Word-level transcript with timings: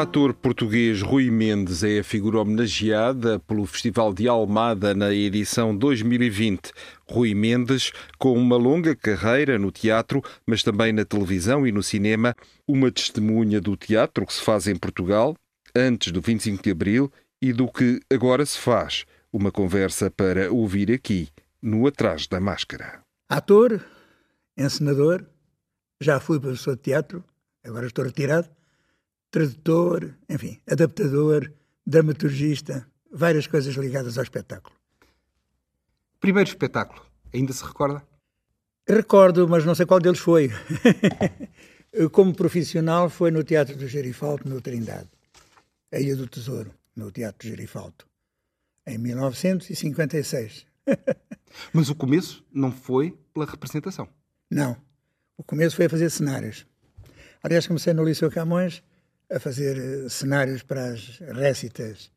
Ator 0.00 0.32
português 0.32 1.02
Rui 1.02 1.30
Mendes 1.30 1.84
é 1.84 1.98
a 1.98 2.04
figura 2.04 2.40
homenageada 2.40 3.38
pelo 3.40 3.66
Festival 3.66 4.14
de 4.14 4.26
Almada 4.26 4.94
na 4.94 5.12
edição 5.12 5.76
2020. 5.76 6.72
Rui 7.06 7.34
Mendes, 7.34 7.92
com 8.18 8.32
uma 8.32 8.56
longa 8.56 8.96
carreira 8.96 9.58
no 9.58 9.70
teatro, 9.70 10.22
mas 10.46 10.62
também 10.62 10.90
na 10.90 11.04
televisão 11.04 11.66
e 11.66 11.72
no 11.72 11.82
cinema, 11.82 12.34
uma 12.66 12.90
testemunha 12.90 13.60
do 13.60 13.76
teatro 13.76 14.24
que 14.24 14.32
se 14.32 14.40
faz 14.40 14.66
em 14.66 14.74
Portugal, 14.74 15.36
antes 15.76 16.10
do 16.10 16.22
25 16.22 16.62
de 16.62 16.70
Abril, 16.70 17.12
e 17.42 17.52
do 17.52 17.70
que 17.70 18.00
agora 18.10 18.46
se 18.46 18.58
faz. 18.58 19.04
Uma 19.30 19.52
conversa 19.52 20.10
para 20.10 20.50
ouvir 20.50 20.90
aqui, 20.90 21.28
no 21.60 21.86
Atrás 21.86 22.26
da 22.26 22.40
Máscara. 22.40 23.02
Ator, 23.28 23.84
encenador, 24.56 25.26
já 26.00 26.18
fui 26.18 26.40
professor 26.40 26.74
de 26.74 26.82
teatro, 26.84 27.22
agora 27.62 27.86
estou 27.86 28.02
retirado 28.02 28.48
tradutor, 29.30 30.14
enfim, 30.28 30.58
adaptador, 30.68 31.52
dramaturgista, 31.86 32.86
várias 33.10 33.46
coisas 33.46 33.74
ligadas 33.74 34.18
ao 34.18 34.24
espetáculo. 34.24 34.74
Primeiro 36.20 36.48
espetáculo, 36.48 37.04
ainda 37.32 37.52
se 37.52 37.64
recorda? 37.64 38.02
Recordo, 38.88 39.48
mas 39.48 39.64
não 39.64 39.74
sei 39.74 39.86
qual 39.86 40.00
deles 40.00 40.18
foi. 40.18 40.50
Como 42.12 42.34
profissional, 42.34 43.08
foi 43.08 43.30
no 43.30 43.42
Teatro 43.42 43.76
do 43.76 43.86
Gerifalto, 43.86 44.48
no 44.48 44.60
Trindade, 44.60 45.08
a 45.92 45.98
Ilha 45.98 46.16
do 46.16 46.26
Tesouro, 46.26 46.72
no 46.94 47.10
Teatro 47.10 47.46
do 47.46 47.50
Gerifalto, 47.50 48.06
em 48.86 48.98
1956. 48.98 50.66
mas 51.72 51.88
o 51.88 51.94
começo 51.94 52.44
não 52.52 52.70
foi 52.70 53.16
pela 53.32 53.46
representação? 53.46 54.08
Não. 54.50 54.76
O 55.36 55.42
começo 55.42 55.76
foi 55.76 55.86
a 55.86 55.90
fazer 55.90 56.10
cenários. 56.10 56.66
Aliás, 57.42 57.66
comecei 57.66 57.94
no 57.94 58.04
Liceu 58.04 58.30
Camões 58.30 58.82
a 59.30 59.38
fazer 59.38 59.76
eh, 59.78 60.08
cenários 60.08 60.62
para 60.62 60.90
as 60.92 61.18
récitas 61.20 62.10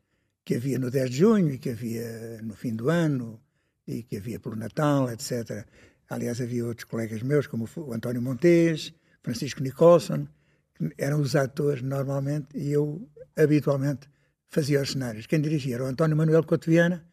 que 0.44 0.56
havia 0.56 0.78
no 0.78 0.90
10 0.90 1.10
de 1.10 1.16
junho 1.16 1.50
e 1.52 1.58
que 1.58 1.70
havia 1.70 2.42
no 2.42 2.54
fim 2.54 2.74
do 2.74 2.90
ano 2.90 3.40
e 3.86 4.02
que 4.02 4.16
havia 4.16 4.40
pelo 4.40 4.56
Natal, 4.56 5.10
etc. 5.10 5.64
Aliás, 6.08 6.40
havia 6.40 6.66
outros 6.66 6.84
colegas 6.84 7.22
meus, 7.22 7.46
como 7.46 7.68
o 7.76 7.92
António 7.92 8.20
Montes, 8.20 8.92
Francisco 9.22 9.62
Nicholson, 9.62 10.26
que 10.74 10.92
eram 10.98 11.20
os 11.20 11.34
atores 11.34 11.82
normalmente 11.82 12.48
e 12.58 12.72
eu 12.72 13.08
habitualmente 13.36 14.08
fazia 14.48 14.82
os 14.82 14.92
cenários. 14.92 15.26
Quem 15.26 15.40
dirigia 15.40 15.76
era 15.76 15.84
o 15.84 15.86
António 15.86 16.16
Manuel 16.16 16.44
Cotoviana, 16.44 17.04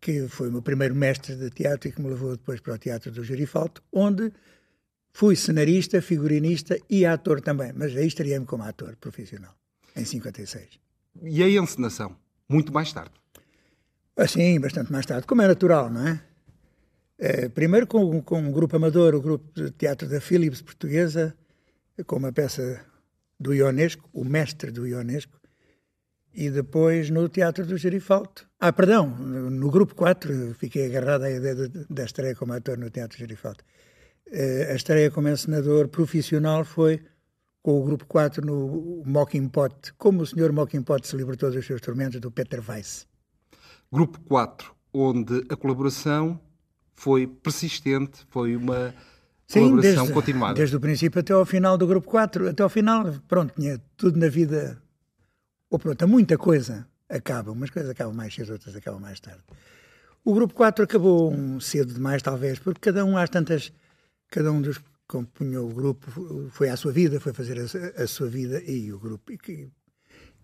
que 0.00 0.28
foi 0.28 0.48
o 0.48 0.52
meu 0.52 0.62
primeiro 0.62 0.94
mestre 0.94 1.36
de 1.36 1.50
teatro 1.50 1.88
e 1.88 1.92
que 1.92 2.00
me 2.00 2.08
levou 2.08 2.32
depois 2.32 2.60
para 2.60 2.74
o 2.74 2.78
Teatro 2.78 3.10
do 3.10 3.24
Gerifalto, 3.24 3.82
onde 3.92 4.32
Fui 5.16 5.36
cenarista, 5.36 6.02
figurinista 6.02 6.76
e 6.90 7.06
ator 7.06 7.40
também, 7.40 7.72
mas 7.72 7.96
aí 7.96 8.08
estaria-me 8.08 8.44
como 8.44 8.64
ator 8.64 8.96
profissional, 8.96 9.54
em 9.94 10.04
56. 10.04 10.80
E 11.22 11.40
a 11.40 11.48
encenação? 11.48 12.16
Muito 12.48 12.72
mais 12.72 12.92
tarde? 12.92 13.12
Assim, 14.16 14.58
bastante 14.58 14.90
mais 14.90 15.06
tarde, 15.06 15.24
como 15.24 15.40
é 15.40 15.46
natural, 15.46 15.88
não 15.88 16.08
é? 16.08 16.20
é 17.16 17.48
primeiro 17.48 17.86
com, 17.86 18.20
com 18.22 18.40
um 18.40 18.50
grupo 18.50 18.74
amador, 18.74 19.14
o 19.14 19.22
grupo 19.22 19.48
de 19.54 19.70
teatro 19.70 20.08
da 20.08 20.20
Philips 20.20 20.60
Portuguesa, 20.60 21.32
com 22.08 22.16
uma 22.16 22.32
peça 22.32 22.84
do 23.38 23.54
Ionesco, 23.54 24.10
o 24.12 24.24
mestre 24.24 24.72
do 24.72 24.84
Ionesco, 24.84 25.40
e 26.34 26.50
depois 26.50 27.08
no 27.08 27.28
Teatro 27.28 27.64
do 27.64 27.76
Gerifalto. 27.76 28.48
Ah, 28.58 28.72
perdão, 28.72 29.08
no 29.08 29.70
grupo 29.70 29.94
4 29.94 30.54
fiquei 30.54 30.86
agarrado 30.86 31.22
à 31.22 31.30
ideia 31.30 31.54
da 31.88 32.04
estreia 32.04 32.34
como 32.34 32.52
ator 32.52 32.76
no 32.76 32.90
Teatro 32.90 33.16
do 33.16 33.20
Gerifalto. 33.20 33.64
Eh, 34.30 34.68
a 34.70 34.74
estreia 34.74 35.10
como 35.10 35.28
encenador 35.28 35.88
profissional 35.88 36.64
foi 36.64 37.00
com 37.62 37.80
o 37.80 37.84
Grupo 37.84 38.06
4 38.06 38.44
no 38.44 39.02
Mocking 39.06 39.48
Pot, 39.48 39.94
como 39.94 40.22
o 40.22 40.26
Sr. 40.26 40.52
Mocking 40.52 40.82
Pot 40.82 41.06
se 41.06 41.16
libertou 41.16 41.50
dos 41.50 41.64
seus 41.64 41.80
tormentos, 41.80 42.20
do 42.20 42.30
Peter 42.30 42.62
Weiss. 42.68 43.06
Grupo 43.90 44.20
4, 44.20 44.74
onde 44.92 45.46
a 45.48 45.56
colaboração 45.56 46.38
foi 46.94 47.26
persistente, 47.26 48.26
foi 48.28 48.54
uma 48.56 48.94
Sim, 49.46 49.60
colaboração 49.60 50.04
desde, 50.04 50.12
continuada. 50.12 50.54
Desde 50.54 50.76
o 50.76 50.80
princípio 50.80 51.20
até 51.20 51.32
ao 51.32 51.46
final 51.46 51.78
do 51.78 51.86
Grupo 51.86 52.06
4, 52.08 52.50
até 52.50 52.62
ao 52.62 52.68
final, 52.68 53.14
pronto, 53.26 53.54
tinha 53.54 53.80
tudo 53.96 54.18
na 54.18 54.28
vida, 54.28 54.82
ou 55.70 55.78
pronto, 55.78 56.06
muita 56.06 56.36
coisa 56.36 56.86
acaba, 57.08 57.52
umas 57.52 57.70
coisas 57.70 57.90
acabam 57.90 58.14
mais 58.14 58.34
cedo, 58.34 58.52
outras 58.52 58.74
acabam 58.76 59.00
mais 59.00 59.20
tarde. 59.20 59.42
O 60.24 60.34
Grupo 60.34 60.54
4 60.54 60.84
acabou 60.84 61.32
cedo 61.60 61.94
demais, 61.94 62.22
talvez, 62.22 62.58
porque 62.58 62.80
cada 62.80 63.04
um 63.04 63.16
às 63.16 63.30
tantas 63.30 63.72
cada 64.34 64.50
um 64.50 64.60
dos 64.60 64.78
que 64.78 64.84
compunham 65.06 65.64
o 65.64 65.72
grupo 65.72 66.10
foi 66.50 66.68
à 66.68 66.76
sua 66.76 66.90
vida, 66.90 67.20
foi 67.20 67.32
fazer 67.32 67.56
a, 67.56 68.02
a 68.02 68.06
sua 68.08 68.28
vida 68.28 68.60
e 68.64 68.92
o 68.92 68.98
grupo. 68.98 69.30
E 69.30 69.38
que 69.38 69.70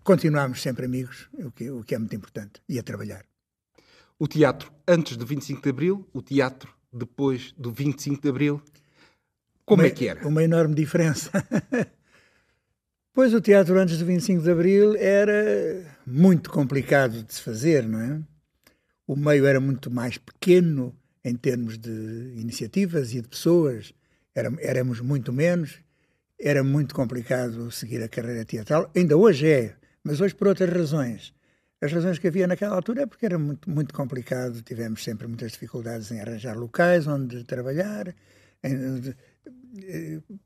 continuámos 0.04 0.62
sempre 0.62 0.86
amigos, 0.86 1.28
o 1.32 1.50
que, 1.50 1.68
o 1.68 1.82
que 1.82 1.96
é 1.96 1.98
muito 1.98 2.14
importante, 2.14 2.62
e 2.68 2.78
a 2.78 2.84
trabalhar. 2.84 3.24
O 4.16 4.28
teatro 4.28 4.72
antes 4.86 5.16
do 5.16 5.26
25 5.26 5.60
de 5.60 5.70
Abril, 5.70 6.08
o 6.12 6.22
teatro 6.22 6.72
depois 6.92 7.52
do 7.58 7.72
25 7.72 8.22
de 8.22 8.28
Abril, 8.28 8.62
como 9.64 9.82
uma, 9.82 9.88
é 9.88 9.90
que 9.90 10.06
era? 10.06 10.26
Uma 10.26 10.44
enorme 10.44 10.74
diferença. 10.76 11.32
pois 13.12 13.34
o 13.34 13.40
teatro 13.40 13.76
antes 13.76 13.98
do 13.98 14.04
25 14.04 14.40
de 14.40 14.50
Abril 14.52 14.94
era 14.94 15.98
muito 16.06 16.48
complicado 16.48 17.24
de 17.24 17.34
se 17.34 17.42
fazer, 17.42 17.88
não 17.88 18.00
é? 18.00 18.22
O 19.04 19.16
meio 19.16 19.46
era 19.46 19.58
muito 19.58 19.90
mais 19.90 20.16
pequeno, 20.16 20.94
em 21.25 21.34
termos 21.34 21.78
de 21.78 22.34
iniciativas 22.36 23.12
e 23.12 23.20
de 23.20 23.28
pessoas, 23.28 23.92
éramos 24.34 25.00
muito 25.00 25.32
menos, 25.32 25.78
era 26.38 26.64
muito 26.64 26.94
complicado 26.94 27.70
seguir 27.70 28.03
a 28.03 28.08
carreira 28.08 28.44
teatral, 28.44 28.91
ainda 28.97 29.16
hoje 29.16 29.48
é, 29.48 29.75
mas 30.03 30.20
hoje 30.20 30.34
por 30.34 30.48
outras 30.48 30.70
razões. 30.70 31.34
As 31.82 31.92
razões 31.92 32.19
que 32.19 32.28
havia 32.28 32.47
naquela 32.47 32.76
altura 32.76 33.03
é 33.03 33.06
porque 33.06 33.25
era 33.25 33.38
muito, 33.38 33.69
muito 33.69 33.94
complicado, 33.94 34.60
tivemos 34.62 35.03
sempre 35.03 35.26
muitas 35.26 35.53
dificuldades 35.53 36.10
em 36.10 36.20
arranjar 36.20 36.56
locais 36.56 37.06
onde 37.06 37.42
trabalhar, 37.44 38.14
em, 38.62 39.14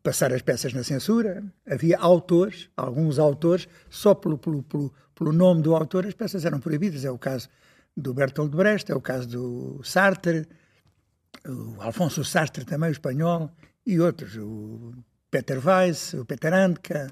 passar 0.02 0.32
as 0.32 0.42
peças 0.42 0.72
na 0.72 0.84
censura. 0.84 1.42
Havia 1.66 1.98
autores, 1.98 2.68
alguns 2.76 3.18
autores, 3.18 3.68
só 3.90 4.14
pelo, 4.14 4.38
pelo, 4.38 4.62
pelo, 4.62 4.92
pelo 5.14 5.32
nome 5.32 5.62
do 5.62 5.74
autor 5.74 6.06
as 6.06 6.14
peças 6.14 6.44
eram 6.44 6.60
proibidas. 6.60 7.04
É 7.04 7.10
o 7.10 7.18
caso 7.18 7.48
do 7.96 8.14
Bertolt 8.14 8.52
Brecht, 8.54 8.90
é 8.90 8.94
o 8.94 9.00
caso 9.00 9.28
do 9.28 9.80
Sartre, 9.82 10.46
o 11.46 11.80
Alfonso 11.80 12.24
Sastre 12.24 12.64
também, 12.64 12.90
o 12.90 12.92
espanhol, 12.92 13.50
e 13.86 14.00
outros, 14.00 14.36
o 14.36 14.92
Peter 15.30 15.60
Weiss, 15.64 16.14
o 16.14 16.24
Peter 16.24 16.52
Handke 16.52 17.08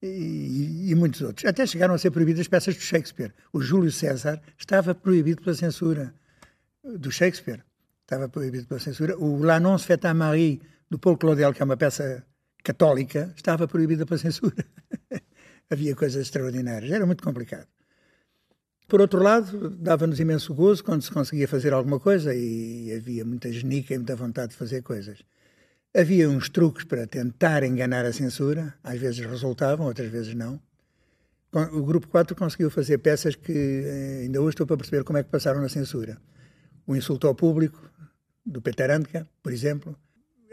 e, 0.00 0.90
e, 0.90 0.94
muitos 0.94 1.20
outros. 1.22 1.44
Até 1.46 1.66
chegaram 1.66 1.94
a 1.94 1.98
ser 1.98 2.10
proibidas 2.10 2.48
peças 2.48 2.74
de 2.74 2.80
Shakespeare. 2.80 3.32
O 3.52 3.60
Júlio 3.60 3.90
César 3.90 4.40
estava 4.58 4.94
proibido 4.94 5.42
pela 5.42 5.56
censura 5.56 6.14
do 6.84 7.10
Shakespeare. 7.10 7.62
Estava 8.02 8.28
proibido 8.28 8.66
pela 8.66 8.80
censura. 8.80 9.16
O 9.18 9.42
L'Annonce 9.42 9.86
Faite 9.86 10.06
à 10.06 10.14
Marie, 10.14 10.60
do 10.90 10.98
Paul 10.98 11.16
Claudel, 11.16 11.52
que 11.52 11.62
é 11.62 11.64
uma 11.64 11.76
peça 11.76 12.24
católica, 12.62 13.32
estava 13.36 13.66
proibida 13.66 14.04
pela 14.04 14.18
censura. 14.18 14.64
Havia 15.70 15.96
coisas 15.96 16.22
extraordinárias. 16.22 16.92
Era 16.92 17.06
muito 17.06 17.22
complicado. 17.22 17.66
Por 18.92 19.00
outro 19.00 19.22
lado, 19.22 19.70
dava-nos 19.70 20.20
imenso 20.20 20.52
gozo 20.52 20.84
quando 20.84 21.00
se 21.00 21.10
conseguia 21.10 21.48
fazer 21.48 21.72
alguma 21.72 21.98
coisa 21.98 22.34
e 22.34 22.92
havia 22.92 23.24
muita 23.24 23.50
genica 23.50 23.94
e 23.94 23.96
muita 23.96 24.14
vontade 24.14 24.50
de 24.50 24.58
fazer 24.58 24.82
coisas. 24.82 25.22
Havia 25.96 26.28
uns 26.28 26.50
truques 26.50 26.84
para 26.84 27.06
tentar 27.06 27.64
enganar 27.64 28.04
a 28.04 28.12
censura, 28.12 28.74
às 28.84 29.00
vezes 29.00 29.24
resultavam, 29.24 29.86
outras 29.86 30.10
vezes 30.10 30.34
não. 30.34 30.60
O 31.72 31.82
Grupo 31.82 32.06
4 32.06 32.36
conseguiu 32.36 32.70
fazer 32.70 32.98
peças 32.98 33.34
que 33.34 33.50
eh, 33.50 34.20
ainda 34.24 34.42
hoje 34.42 34.50
estou 34.50 34.66
para 34.66 34.76
perceber 34.76 35.04
como 35.04 35.16
é 35.18 35.22
que 35.22 35.30
passaram 35.30 35.62
na 35.62 35.70
censura. 35.70 36.18
O 36.86 36.94
Insulto 36.94 37.26
ao 37.26 37.34
Público, 37.34 37.90
do 38.44 38.60
Peter 38.60 38.90
Andka, 38.90 39.26
por 39.42 39.54
exemplo. 39.54 39.96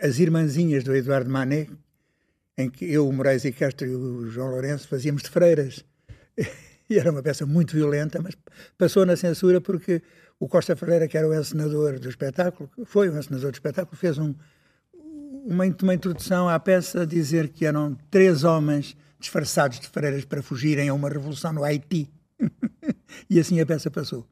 As 0.01 0.17
Irmãzinhas, 0.17 0.85
do 0.85 0.95
Eduardo 0.95 1.29
Manet, 1.29 1.69
em 2.57 2.69
que 2.69 2.89
eu, 2.89 3.05
o 3.05 3.11
Moraes 3.11 3.43
e 3.43 3.51
Castro 3.51 3.85
e 3.85 3.93
o 3.93 4.31
João 4.31 4.51
Lourenço 4.51 4.87
fazíamos 4.87 5.23
de 5.23 5.29
freiras. 5.29 5.83
e 6.89 6.97
era 6.97 7.11
uma 7.11 7.21
peça 7.21 7.45
muito 7.45 7.75
violenta, 7.75 8.19
mas 8.21 8.35
passou 8.77 9.05
na 9.05 9.15
censura 9.15 9.61
porque 9.61 10.01
o 10.39 10.47
Costa 10.47 10.75
Ferreira, 10.75 11.07
que 11.07 11.17
era 11.17 11.27
o 11.27 11.33
encenador 11.33 11.99
do 11.99 12.09
espetáculo, 12.09 12.69
foi 12.85 13.09
o 13.09 13.17
encenador 13.17 13.51
do 13.51 13.55
espetáculo, 13.55 13.95
fez 13.95 14.17
um, 14.17 14.33
uma, 15.45 15.65
uma 15.83 15.93
introdução 15.93 16.49
à 16.49 16.59
peça 16.59 17.03
a 17.03 17.05
dizer 17.05 17.49
que 17.49 17.65
eram 17.65 17.95
três 18.09 18.43
homens 18.43 18.97
disfarçados 19.19 19.79
de 19.79 19.87
freiras 19.87 20.25
para 20.25 20.41
fugirem 20.41 20.89
a 20.89 20.93
uma 20.93 21.09
revolução 21.09 21.53
no 21.53 21.63
Haiti. 21.63 22.09
e 23.29 23.39
assim 23.39 23.59
a 23.59 23.65
peça 23.65 23.91
passou. 23.91 24.25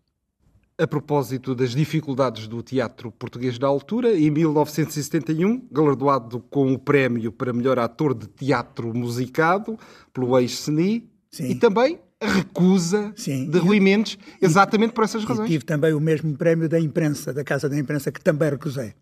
A 0.80 0.88
propósito 0.88 1.56
das 1.56 1.72
dificuldades 1.72 2.48
do 2.48 2.62
teatro 2.62 3.12
português 3.12 3.58
da 3.58 3.68
altura, 3.68 4.16
em 4.18 4.30
1971, 4.30 5.68
galardoado 5.72 6.40
com 6.40 6.72
o 6.72 6.78
prémio 6.78 7.32
para 7.32 7.52
melhor 7.52 7.80
ator 7.80 8.14
de 8.14 8.28
teatro 8.28 8.94
musicado 8.94 9.78
pelo 10.14 10.38
ex-CNI, 10.40 11.10
e 11.40 11.56
também 11.56 12.00
a 12.20 12.28
recusa 12.28 13.14
Sim. 13.16 13.50
de 13.50 13.60
Rui 13.60 13.80
Mendes, 13.80 14.18
exatamente 14.42 14.92
e, 14.92 14.94
por 14.94 15.04
essas 15.04 15.24
razões. 15.24 15.48
tive 15.50 15.64
também 15.64 15.94
o 15.94 16.00
mesmo 16.00 16.36
prémio 16.36 16.68
da 16.68 16.80
imprensa, 16.80 17.34
da 17.34 17.44
Casa 17.44 17.70
da 17.70 17.78
Imprensa, 17.78 18.12
que 18.12 18.22
também 18.22 18.50
recusei. 18.50 18.94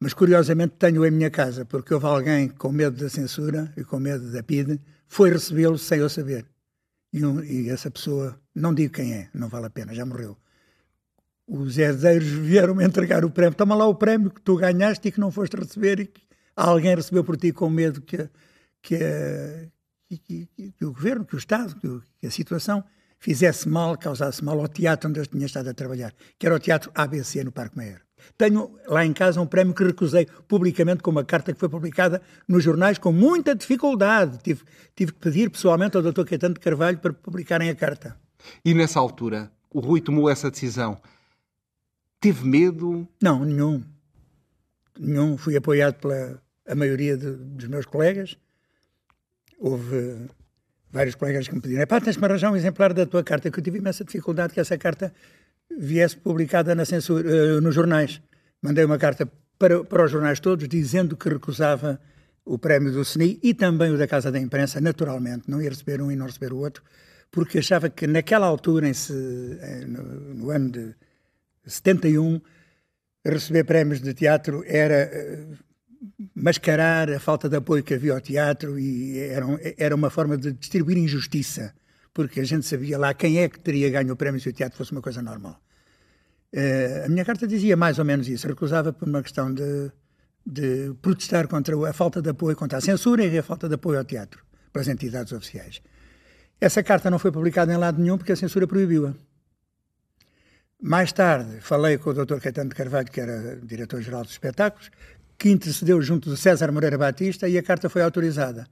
Mas 0.00 0.14
curiosamente 0.14 0.74
tenho 0.78 1.04
em 1.04 1.10
minha 1.10 1.30
casa, 1.30 1.64
porque 1.64 1.94
houve 1.94 2.06
alguém 2.06 2.48
com 2.48 2.72
medo 2.72 2.96
da 2.96 3.08
censura 3.08 3.72
e 3.76 3.84
com 3.84 4.00
medo 4.00 4.32
da 4.32 4.42
PIDE, 4.42 4.80
foi 5.06 5.30
recebê-lo 5.30 5.78
sem 5.78 6.00
eu 6.00 6.08
saber. 6.08 6.46
E, 7.12 7.24
um, 7.24 7.42
e 7.44 7.68
essa 7.68 7.90
pessoa, 7.90 8.40
não 8.54 8.74
digo 8.74 8.94
quem 8.94 9.12
é, 9.12 9.28
não 9.34 9.48
vale 9.48 9.66
a 9.66 9.70
pena, 9.70 9.94
já 9.94 10.04
morreu 10.04 10.36
os 11.46 11.76
herdeiros 11.76 12.28
vieram-me 12.28 12.84
entregar 12.84 13.24
o 13.24 13.30
prémio. 13.30 13.54
Toma 13.54 13.74
lá 13.74 13.86
o 13.86 13.94
prémio 13.94 14.30
que 14.30 14.40
tu 14.40 14.56
ganhaste 14.56 15.08
e 15.08 15.12
que 15.12 15.20
não 15.20 15.30
foste 15.30 15.56
receber 15.56 16.00
e 16.00 16.06
que 16.06 16.22
alguém 16.56 16.94
recebeu 16.94 17.22
por 17.22 17.36
ti 17.36 17.52
com 17.52 17.68
medo 17.68 18.00
que, 18.00 18.28
que, 18.80 19.68
que, 20.18 20.48
que, 20.56 20.72
que 20.72 20.84
o 20.84 20.92
governo, 20.92 21.24
que 21.24 21.34
o 21.34 21.38
Estado, 21.38 21.74
que, 22.20 22.26
a 22.26 22.30
situação 22.30 22.84
fizesse 23.18 23.68
mal, 23.68 23.96
causasse 23.96 24.44
mal 24.44 24.58
ao 24.60 24.68
teatro 24.68 25.08
onde 25.08 25.20
eu 25.20 25.26
tinha 25.26 25.46
estado 25.46 25.68
a 25.68 25.74
trabalhar, 25.74 26.12
que 26.38 26.46
era 26.46 26.56
o 26.56 26.58
Teatro 26.58 26.90
ABC 26.94 27.44
no 27.44 27.52
Parque 27.52 27.78
Meyer. 27.78 28.02
Tenho 28.36 28.76
lá 28.86 29.04
em 29.04 29.12
casa 29.12 29.40
um 29.40 29.46
prémio 29.46 29.74
que 29.74 29.84
recusei 29.84 30.26
publicamente 30.46 31.02
com 31.02 31.10
uma 31.10 31.24
carta 31.24 31.52
que 31.52 31.58
foi 31.58 31.68
publicada 31.68 32.22
nos 32.46 32.62
jornais 32.62 32.98
com 32.98 33.12
muita 33.12 33.54
dificuldade. 33.54 34.38
Tive, 34.38 34.62
tive 34.94 35.12
que 35.12 35.18
pedir 35.18 35.50
pessoalmente 35.50 35.96
ao 35.96 36.02
Dr. 36.02 36.24
Caetano 36.24 36.54
de 36.54 36.60
Carvalho 36.60 36.98
para 36.98 37.12
publicarem 37.12 37.68
a 37.68 37.74
carta. 37.74 38.16
E 38.64 38.74
nessa 38.74 39.00
altura, 39.00 39.50
o 39.70 39.80
Rui 39.80 40.00
tomou 40.00 40.28
essa 40.28 40.50
decisão 40.50 41.00
Teve 42.22 42.46
medo? 42.46 43.08
Não, 43.20 43.44
nenhum. 43.44 43.82
Nenhum. 44.96 45.36
Fui 45.36 45.56
apoiado 45.56 45.94
pela 45.94 46.40
a 46.64 46.74
maioria 46.76 47.16
de, 47.16 47.32
dos 47.32 47.66
meus 47.66 47.84
colegas. 47.84 48.38
Houve 49.62 50.26
vários 50.90 51.14
colegas 51.14 51.46
que 51.46 51.54
me 51.54 51.60
pediram: 51.60 51.86
pá, 51.86 52.00
tens-me 52.00 52.24
arranjar 52.24 52.50
um 52.50 52.56
exemplar 52.56 52.92
da 52.92 53.06
tua 53.06 53.22
carta, 53.22 53.48
que 53.48 53.60
eu 53.60 53.62
tive 53.62 53.78
imensa 53.78 54.04
dificuldade 54.04 54.52
que 54.52 54.58
essa 54.58 54.76
carta 54.76 55.14
viesse 55.78 56.16
publicada 56.16 56.74
na 56.74 56.84
censura, 56.84 57.28
uh, 57.28 57.60
nos 57.60 57.72
jornais. 57.72 58.20
Mandei 58.60 58.84
uma 58.84 58.98
carta 58.98 59.30
para, 59.56 59.84
para 59.84 60.04
os 60.04 60.10
jornais 60.10 60.40
todos 60.40 60.66
dizendo 60.68 61.16
que 61.16 61.28
recusava 61.28 62.00
o 62.44 62.58
prémio 62.58 62.90
do 62.90 63.04
CNI 63.04 63.38
e 63.40 63.54
também 63.54 63.92
o 63.92 63.96
da 63.96 64.08
Casa 64.08 64.32
da 64.32 64.40
Imprensa, 64.40 64.80
naturalmente, 64.80 65.48
não 65.48 65.62
ia 65.62 65.70
receber 65.70 66.02
um 66.02 66.10
e 66.10 66.16
não 66.16 66.26
receber 66.26 66.52
o 66.52 66.58
outro, 66.58 66.82
porque 67.30 67.58
achava 67.58 67.88
que 67.88 68.04
naquela 68.08 68.48
altura, 68.48 68.88
em 68.88 68.92
eh, 68.92 69.84
no, 69.86 70.02
no 70.34 70.50
ano 70.50 70.70
de 70.70 70.94
71, 71.64 72.40
receber 73.24 73.62
prémios 73.62 74.00
de 74.00 74.12
teatro 74.12 74.64
era 74.66 75.08
uh, 75.08 75.56
mascarar 76.34 77.10
a 77.10 77.20
falta 77.20 77.48
de 77.48 77.56
apoio 77.56 77.82
que 77.82 77.94
havia 77.94 78.14
ao 78.14 78.20
teatro 78.20 78.78
e 78.78 79.18
era, 79.18 79.46
era 79.78 79.94
uma 79.94 80.10
forma 80.10 80.36
de 80.36 80.52
distribuir 80.52 80.98
injustiça, 80.98 81.74
porque 82.12 82.40
a 82.40 82.44
gente 82.44 82.66
sabia 82.66 82.98
lá 82.98 83.14
quem 83.14 83.38
é 83.38 83.48
que 83.48 83.58
teria 83.58 83.88
ganho 83.90 84.12
o 84.12 84.16
prémio 84.16 84.40
se 84.40 84.48
o 84.48 84.52
teatro 84.52 84.76
fosse 84.76 84.92
uma 84.92 85.02
coisa 85.02 85.22
normal. 85.22 85.60
Uh, 86.52 87.06
a 87.06 87.08
minha 87.08 87.24
carta 87.24 87.46
dizia 87.46 87.76
mais 87.76 87.98
ou 87.98 88.04
menos 88.04 88.28
isso, 88.28 88.46
recusava 88.46 88.92
por 88.92 89.08
uma 89.08 89.22
questão 89.22 89.52
de, 89.52 89.90
de 90.44 90.94
protestar 91.00 91.48
contra 91.48 91.74
a 91.88 91.92
falta 91.92 92.20
de 92.20 92.28
apoio, 92.28 92.56
contra 92.56 92.78
a 92.78 92.80
censura 92.80 93.24
e 93.24 93.38
a 93.38 93.42
falta 93.42 93.68
de 93.68 93.74
apoio 93.74 93.98
ao 93.98 94.04
teatro 94.04 94.44
pelas 94.72 94.88
entidades 94.88 95.32
oficiais. 95.32 95.80
Essa 96.60 96.82
carta 96.82 97.10
não 97.10 97.18
foi 97.18 97.32
publicada 97.32 97.72
em 97.72 97.76
lado 97.76 98.00
nenhum 98.00 98.18
porque 98.18 98.32
a 98.32 98.36
censura 98.36 98.66
proibiu-a. 98.66 99.14
Mais 100.80 101.12
tarde, 101.12 101.60
falei 101.60 101.96
com 101.96 102.10
o 102.10 102.12
Dr. 102.12 102.38
Caetano 102.40 102.70
de 102.70 102.74
Carvalho, 102.74 103.10
que 103.10 103.20
era 103.20 103.56
diretor-geral 103.62 104.22
dos 104.22 104.32
espetáculos, 104.32 104.90
que 105.42 105.50
intercedeu 105.50 106.00
junto 106.00 106.30
do 106.30 106.36
César 106.36 106.70
Moreira 106.70 106.96
Batista 106.96 107.48
e 107.48 107.58
a 107.58 107.62
carta 107.64 107.88
foi 107.88 108.00
autorizada. 108.00 108.64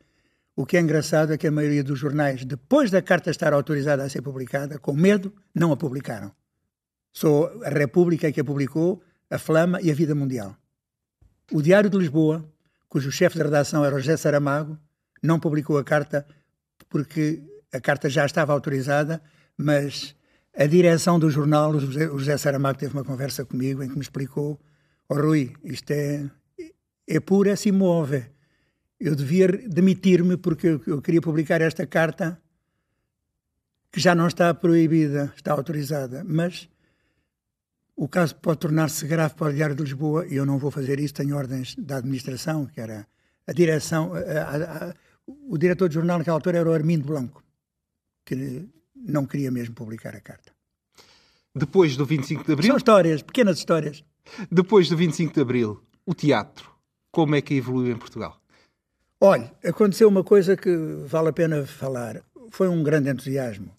O 0.54 0.64
que 0.64 0.76
é 0.76 0.80
engraçado 0.80 1.32
é 1.32 1.36
que 1.36 1.48
a 1.48 1.50
maioria 1.50 1.82
dos 1.82 1.98
jornais, 1.98 2.44
depois 2.44 2.92
da 2.92 3.02
carta 3.02 3.28
estar 3.28 3.52
autorizada 3.52 4.04
a 4.04 4.08
ser 4.08 4.22
publicada, 4.22 4.78
com 4.78 4.92
medo, 4.92 5.34
não 5.52 5.72
a 5.72 5.76
publicaram. 5.76 6.30
Só 7.12 7.52
a 7.64 7.70
República 7.70 8.30
que 8.30 8.40
a 8.40 8.44
publicou, 8.44 9.02
a 9.28 9.36
Flama 9.36 9.80
e 9.82 9.90
a 9.90 9.94
Vida 9.94 10.14
Mundial. 10.14 10.56
O 11.50 11.60
Diário 11.60 11.90
de 11.90 11.98
Lisboa, 11.98 12.48
cujo 12.88 13.10
chefe 13.10 13.36
de 13.36 13.42
redação 13.42 13.84
era 13.84 13.98
José 13.98 14.16
Saramago, 14.16 14.78
não 15.20 15.40
publicou 15.40 15.76
a 15.76 15.82
carta 15.82 16.24
porque 16.88 17.42
a 17.72 17.80
carta 17.80 18.08
já 18.08 18.24
estava 18.24 18.52
autorizada, 18.52 19.20
mas 19.58 20.14
a 20.56 20.66
direção 20.66 21.18
do 21.18 21.32
jornal, 21.32 21.72
o 21.72 21.80
José 22.20 22.36
Saramago 22.36 22.78
teve 22.78 22.92
uma 22.92 23.02
conversa 23.02 23.44
comigo 23.44 23.82
em 23.82 23.88
que 23.88 23.96
me 23.96 24.02
explicou: 24.02 24.56
oh, 25.08 25.14
Rui, 25.14 25.52
isto 25.64 25.90
é, 25.90 26.30
é 27.10 27.18
pura 27.18 27.56
se 27.56 27.72
move. 27.72 28.24
Eu 28.98 29.16
devia 29.16 29.48
demitir-me 29.48 30.36
porque 30.36 30.68
eu, 30.68 30.82
eu 30.86 31.02
queria 31.02 31.20
publicar 31.20 31.60
esta 31.60 31.86
carta 31.86 32.40
que 33.90 33.98
já 33.98 34.14
não 34.14 34.28
está 34.28 34.54
proibida, 34.54 35.32
está 35.34 35.52
autorizada, 35.52 36.22
mas 36.24 36.68
o 37.96 38.08
caso 38.08 38.36
pode 38.36 38.60
tornar-se 38.60 39.04
grave 39.06 39.34
para 39.34 39.48
o 39.48 39.52
Diário 39.52 39.74
de 39.74 39.82
Lisboa 39.82 40.24
e 40.26 40.36
eu 40.36 40.46
não 40.46 40.58
vou 40.58 40.70
fazer 40.70 41.00
isso, 41.00 41.14
tenho 41.14 41.36
ordens 41.36 41.74
da 41.76 41.96
administração, 41.96 42.66
que 42.66 42.80
era 42.80 43.06
a 43.46 43.52
direção, 43.52 44.12
a, 44.14 44.18
a, 44.18 44.88
a, 44.88 44.94
o 45.26 45.58
diretor 45.58 45.88
de 45.88 45.96
jornal 45.96 46.18
naquela 46.18 46.36
altura 46.36 46.58
era 46.58 46.70
o 46.70 46.72
Armindo 46.72 47.06
Blanco, 47.06 47.42
que 48.24 48.68
não 48.94 49.26
queria 49.26 49.50
mesmo 49.50 49.74
publicar 49.74 50.14
a 50.14 50.20
carta. 50.20 50.52
Depois 51.52 51.96
do 51.96 52.06
25 52.06 52.44
de 52.44 52.52
Abril. 52.52 52.68
São 52.68 52.76
histórias, 52.76 53.22
pequenas 53.22 53.58
histórias. 53.58 54.04
Depois 54.50 54.88
do 54.88 54.96
25 54.96 55.34
de 55.34 55.40
Abril, 55.40 55.82
o 56.06 56.14
teatro, 56.14 56.70
como 57.10 57.34
é 57.34 57.42
que 57.42 57.54
evoluiu 57.54 57.92
em 57.92 57.98
Portugal? 57.98 58.40
Olha, 59.20 59.52
aconteceu 59.64 60.08
uma 60.08 60.24
coisa 60.24 60.56
que 60.56 60.74
vale 61.04 61.28
a 61.28 61.32
pena 61.32 61.66
falar. 61.66 62.22
Foi 62.50 62.68
um 62.68 62.82
grande 62.82 63.10
entusiasmo. 63.10 63.70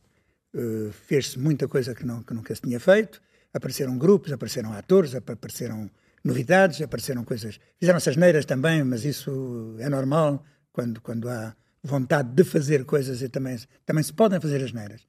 Uh, 0.54 0.92
Fez-se 0.92 1.39
muita 1.39 1.68
coisa 1.68 1.95
que, 1.95 2.06
não, 2.06 2.22
que 2.22 2.33
nunca 2.33 2.54
se 2.54 2.62
tinha 2.62 2.80
feito. 2.80 3.22
Apareceram 3.54 3.98
grupos, 3.98 4.31
apareceram 4.31 4.72
atores, 4.74 5.16
apareceram 5.16 5.89
novidades, 6.24 6.81
apareceram 6.81 7.24
coisas. 7.24 7.60
Fizeram-se 7.80 8.10
as 8.10 8.17
neiras 8.17 8.46
também, 8.46 8.84
mas 8.84 9.03
isso 9.03 9.75
é 9.79 9.89
normal 9.89 10.44
quando, 10.72 11.01
quando 11.01 11.27
há 11.27 11.55
vontade 11.84 12.29
de 12.34 12.44
fazer 12.44 12.86
coisas 12.86 13.22
e 13.22 13.29
também, 13.29 13.58
também 13.86 14.03
se 14.03 14.13
podem 14.13 14.39
fazer 14.39 14.63
as 14.63 14.72
neiras. 14.72 15.01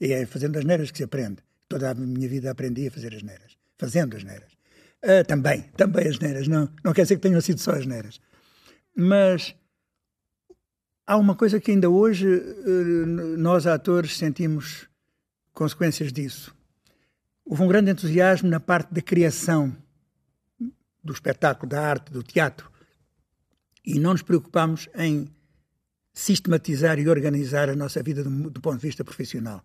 E 0.00 0.12
é 0.12 0.26
fazendo 0.26 0.58
as 0.58 0.64
neiras 0.64 0.90
que 0.90 0.98
se 0.98 1.04
aprende. 1.04 1.38
Toda 1.68 1.90
a 1.90 1.94
minha 1.94 2.28
vida 2.28 2.50
aprendi 2.50 2.88
a 2.88 2.90
fazer 2.90 3.14
as 3.14 3.22
neiras. 3.22 3.56
Fazendo 3.78 4.16
as 4.16 4.24
neiras. 4.24 4.57
Uh, 5.04 5.24
também, 5.26 5.62
também 5.76 6.08
as 6.08 6.18
neiras. 6.18 6.48
Não, 6.48 6.68
não 6.82 6.92
quer 6.92 7.02
dizer 7.02 7.16
que 7.16 7.22
tenham 7.22 7.40
sido 7.40 7.60
só 7.60 7.72
as 7.72 7.86
neiras. 7.86 8.20
Mas 8.96 9.54
há 11.06 11.16
uma 11.16 11.34
coisa 11.34 11.60
que 11.60 11.70
ainda 11.70 11.88
hoje 11.88 12.26
uh, 12.26 13.06
nós, 13.38 13.66
atores, 13.66 14.16
sentimos 14.16 14.88
consequências 15.52 16.12
disso. 16.12 16.54
Houve 17.44 17.62
um 17.62 17.68
grande 17.68 17.90
entusiasmo 17.90 18.48
na 18.48 18.60
parte 18.60 18.92
da 18.92 19.00
criação 19.00 19.74
do 21.02 21.12
espetáculo, 21.12 21.68
da 21.68 21.80
arte, 21.80 22.12
do 22.12 22.22
teatro. 22.22 22.70
E 23.84 23.98
não 23.98 24.12
nos 24.12 24.22
preocupamos 24.22 24.88
em 24.94 25.28
sistematizar 26.12 26.98
e 26.98 27.08
organizar 27.08 27.70
a 27.70 27.76
nossa 27.76 28.02
vida 28.02 28.24
do, 28.24 28.50
do 28.50 28.60
ponto 28.60 28.76
de 28.76 28.86
vista 28.86 29.04
profissional. 29.04 29.64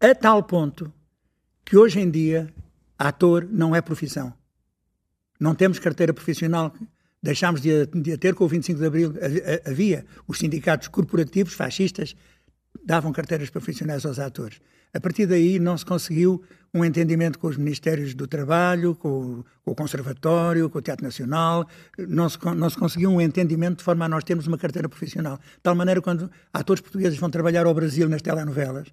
A 0.00 0.14
tal 0.14 0.42
ponto 0.42 0.92
que 1.64 1.76
hoje 1.76 2.00
em 2.00 2.10
dia 2.10 2.52
ator 3.08 3.46
não 3.50 3.74
é 3.74 3.80
profissão. 3.80 4.32
Não 5.38 5.54
temos 5.54 5.78
carteira 5.78 6.12
profissional. 6.12 6.72
Deixámos 7.22 7.60
de 7.60 7.82
a, 7.82 7.84
de 7.84 8.12
a 8.12 8.18
ter 8.18 8.34
com 8.34 8.44
o 8.44 8.48
25 8.48 8.78
de 8.80 8.86
Abril. 8.86 9.14
Havia 9.64 10.04
os 10.26 10.38
sindicatos 10.38 10.88
corporativos 10.88 11.54
fascistas 11.54 12.14
davam 12.84 13.12
carteiras 13.12 13.50
profissionais 13.50 14.04
aos 14.06 14.18
atores. 14.18 14.60
A 14.94 15.00
partir 15.00 15.26
daí 15.26 15.58
não 15.58 15.76
se 15.76 15.84
conseguiu 15.84 16.42
um 16.74 16.84
entendimento 16.84 17.38
com 17.38 17.48
os 17.48 17.56
Ministérios 17.56 18.14
do 18.14 18.26
Trabalho, 18.26 18.94
com, 18.94 19.44
com 19.62 19.70
o 19.70 19.74
Conservatório, 19.74 20.68
com 20.70 20.78
o 20.78 20.82
Teatro 20.82 21.04
Nacional, 21.04 21.66
não 21.98 22.28
se, 22.28 22.38
não 22.56 22.68
se 22.68 22.76
conseguiu 22.76 23.10
um 23.10 23.20
entendimento 23.20 23.78
de 23.78 23.84
forma 23.84 24.04
a 24.04 24.08
nós 24.08 24.24
termos 24.24 24.46
uma 24.46 24.58
carteira 24.58 24.88
profissional. 24.88 25.36
De 25.38 25.60
tal 25.62 25.74
maneira, 25.74 26.00
quando 26.00 26.30
atores 26.52 26.80
portugueses 26.80 27.18
vão 27.18 27.30
trabalhar 27.30 27.66
ao 27.66 27.74
Brasil 27.74 28.08
nas 28.08 28.22
telenovelas, 28.22 28.88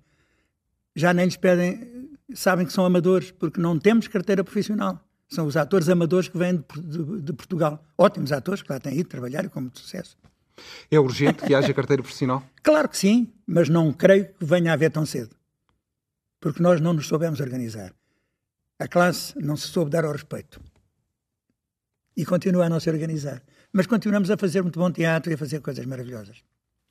já 0.95 1.13
nem 1.13 1.25
lhes 1.25 1.37
pedem, 1.37 1.98
sabem 2.33 2.65
que 2.65 2.73
são 2.73 2.85
amadores, 2.85 3.31
porque 3.31 3.59
não 3.59 3.77
temos 3.79 4.07
carteira 4.07 4.43
profissional. 4.43 5.03
São 5.27 5.45
os 5.45 5.55
atores 5.55 5.89
amadores 5.89 6.27
que 6.27 6.37
vêm 6.37 6.63
de, 6.75 6.81
de, 6.81 7.21
de 7.21 7.33
Portugal. 7.33 7.83
Ótimos 7.97 8.31
atores 8.31 8.61
que 8.61 8.71
lá 8.71 8.79
têm 8.79 8.97
ido 8.97 9.09
trabalhar 9.09 9.45
e 9.45 9.49
com 9.49 9.61
muito 9.61 9.79
sucesso. 9.79 10.17
É 10.89 10.99
urgente 10.99 11.43
que 11.43 11.53
haja 11.53 11.73
carteira 11.73 12.01
profissional? 12.01 12.43
Claro 12.61 12.89
que 12.89 12.97
sim, 12.97 13.31
mas 13.47 13.69
não 13.69 13.91
creio 13.93 14.25
que 14.25 14.45
venha 14.45 14.71
a 14.71 14.73
haver 14.73 14.91
tão 14.91 15.05
cedo 15.05 15.39
porque 16.39 16.63
nós 16.63 16.79
não 16.79 16.93
nos 16.93 17.07
soubemos 17.07 17.39
organizar. 17.39 17.93
a 18.79 18.87
classe 18.87 19.37
não 19.37 19.57
se 19.57 19.67
soube 19.67 19.91
dar 19.91 20.05
ao 20.05 20.13
respeito. 20.13 20.61
E 22.15 22.25
continua 22.25 22.65
a 22.65 22.69
não 22.69 22.79
se 22.79 22.89
organizar. 22.89 23.43
Mas 23.73 23.85
continuamos 23.85 24.31
a 24.31 24.37
fazer 24.37 24.61
muito 24.61 24.79
bom 24.79 24.89
teatro 24.89 25.31
e 25.31 25.35
a 25.35 25.37
fazer 25.37 25.59
coisas 25.59 25.85
maravilhosas. 25.85 26.37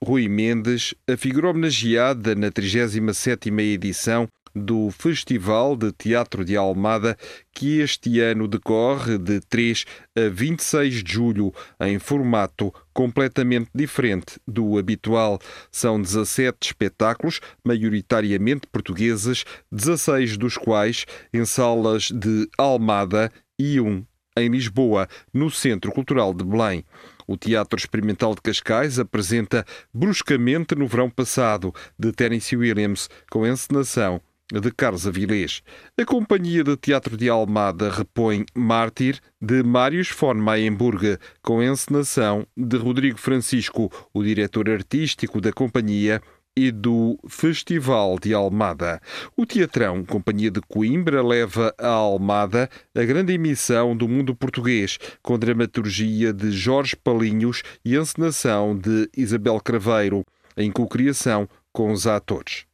Rui 0.04 0.28
Mendes, 0.28 0.94
a 1.10 1.16
figura 1.16 1.48
homenageada 1.48 2.34
na 2.34 2.50
37ª 2.50 3.60
edição 3.60 4.28
do 4.58 4.90
Festival 4.90 5.76
de 5.76 5.92
Teatro 5.92 6.44
de 6.44 6.56
Almada, 6.56 7.16
que 7.52 7.80
este 7.80 8.20
ano 8.20 8.46
decorre 8.46 9.18
de 9.18 9.40
3 9.40 9.84
a 10.16 10.28
26 10.28 11.02
de 11.02 11.12
julho, 11.12 11.52
em 11.80 11.98
formato 11.98 12.72
completamente 12.92 13.70
diferente 13.74 14.40
do 14.46 14.78
habitual. 14.78 15.38
São 15.70 16.00
17 16.00 16.56
espetáculos, 16.68 17.40
maioritariamente 17.64 18.66
portugueses, 18.66 19.44
16 19.70 20.36
dos 20.36 20.56
quais 20.56 21.06
em 21.32 21.44
salas 21.44 22.10
de 22.10 22.48
Almada 22.58 23.30
e 23.58 23.80
um 23.80 24.04
em 24.38 24.48
Lisboa, 24.48 25.08
no 25.34 25.50
Centro 25.50 25.90
Cultural 25.92 26.32
de 26.32 26.44
Belém. 26.44 26.84
O 27.26 27.36
Teatro 27.36 27.78
Experimental 27.78 28.34
de 28.34 28.40
Cascais 28.40 28.98
apresenta 28.98 29.66
Bruscamente 29.92 30.74
no 30.74 30.86
Verão 30.86 31.10
Passado, 31.10 31.74
de 31.98 32.12
Tennessee 32.12 32.56
Williams, 32.56 33.10
com 33.30 33.46
encenação 33.46 34.22
de 34.52 34.70
Carlos 34.72 35.06
Avilés. 35.06 35.62
A 35.98 36.04
Companhia 36.04 36.64
de 36.64 36.76
Teatro 36.76 37.16
de 37.16 37.28
Almada 37.28 37.90
repõe 37.90 38.44
Mártir, 38.54 39.20
de 39.40 39.62
Marius 39.62 40.10
von 40.10 40.34
Mayenburg, 40.34 41.18
com 41.42 41.62
encenação 41.62 42.46
de 42.56 42.76
Rodrigo 42.76 43.18
Francisco, 43.18 43.90
o 44.12 44.22
diretor 44.22 44.68
artístico 44.70 45.40
da 45.40 45.52
companhia, 45.52 46.20
e 46.58 46.72
do 46.72 47.16
Festival 47.28 48.18
de 48.18 48.34
Almada. 48.34 49.00
O 49.36 49.46
Teatrão, 49.46 50.04
Companhia 50.04 50.50
de 50.50 50.60
Coimbra, 50.60 51.22
leva 51.22 51.72
a 51.78 51.88
Almada 51.88 52.68
a 52.96 53.04
grande 53.04 53.32
emissão 53.32 53.96
do 53.96 54.08
mundo 54.08 54.34
português, 54.34 54.98
com 55.22 55.38
dramaturgia 55.38 56.32
de 56.32 56.50
Jorge 56.50 56.96
Palinhos 56.96 57.62
e 57.84 57.96
encenação 57.96 58.76
de 58.76 59.08
Isabel 59.16 59.60
Craveiro, 59.60 60.24
em 60.56 60.72
cocriação 60.72 61.48
com 61.72 61.92
os 61.92 62.08
atores. 62.08 62.67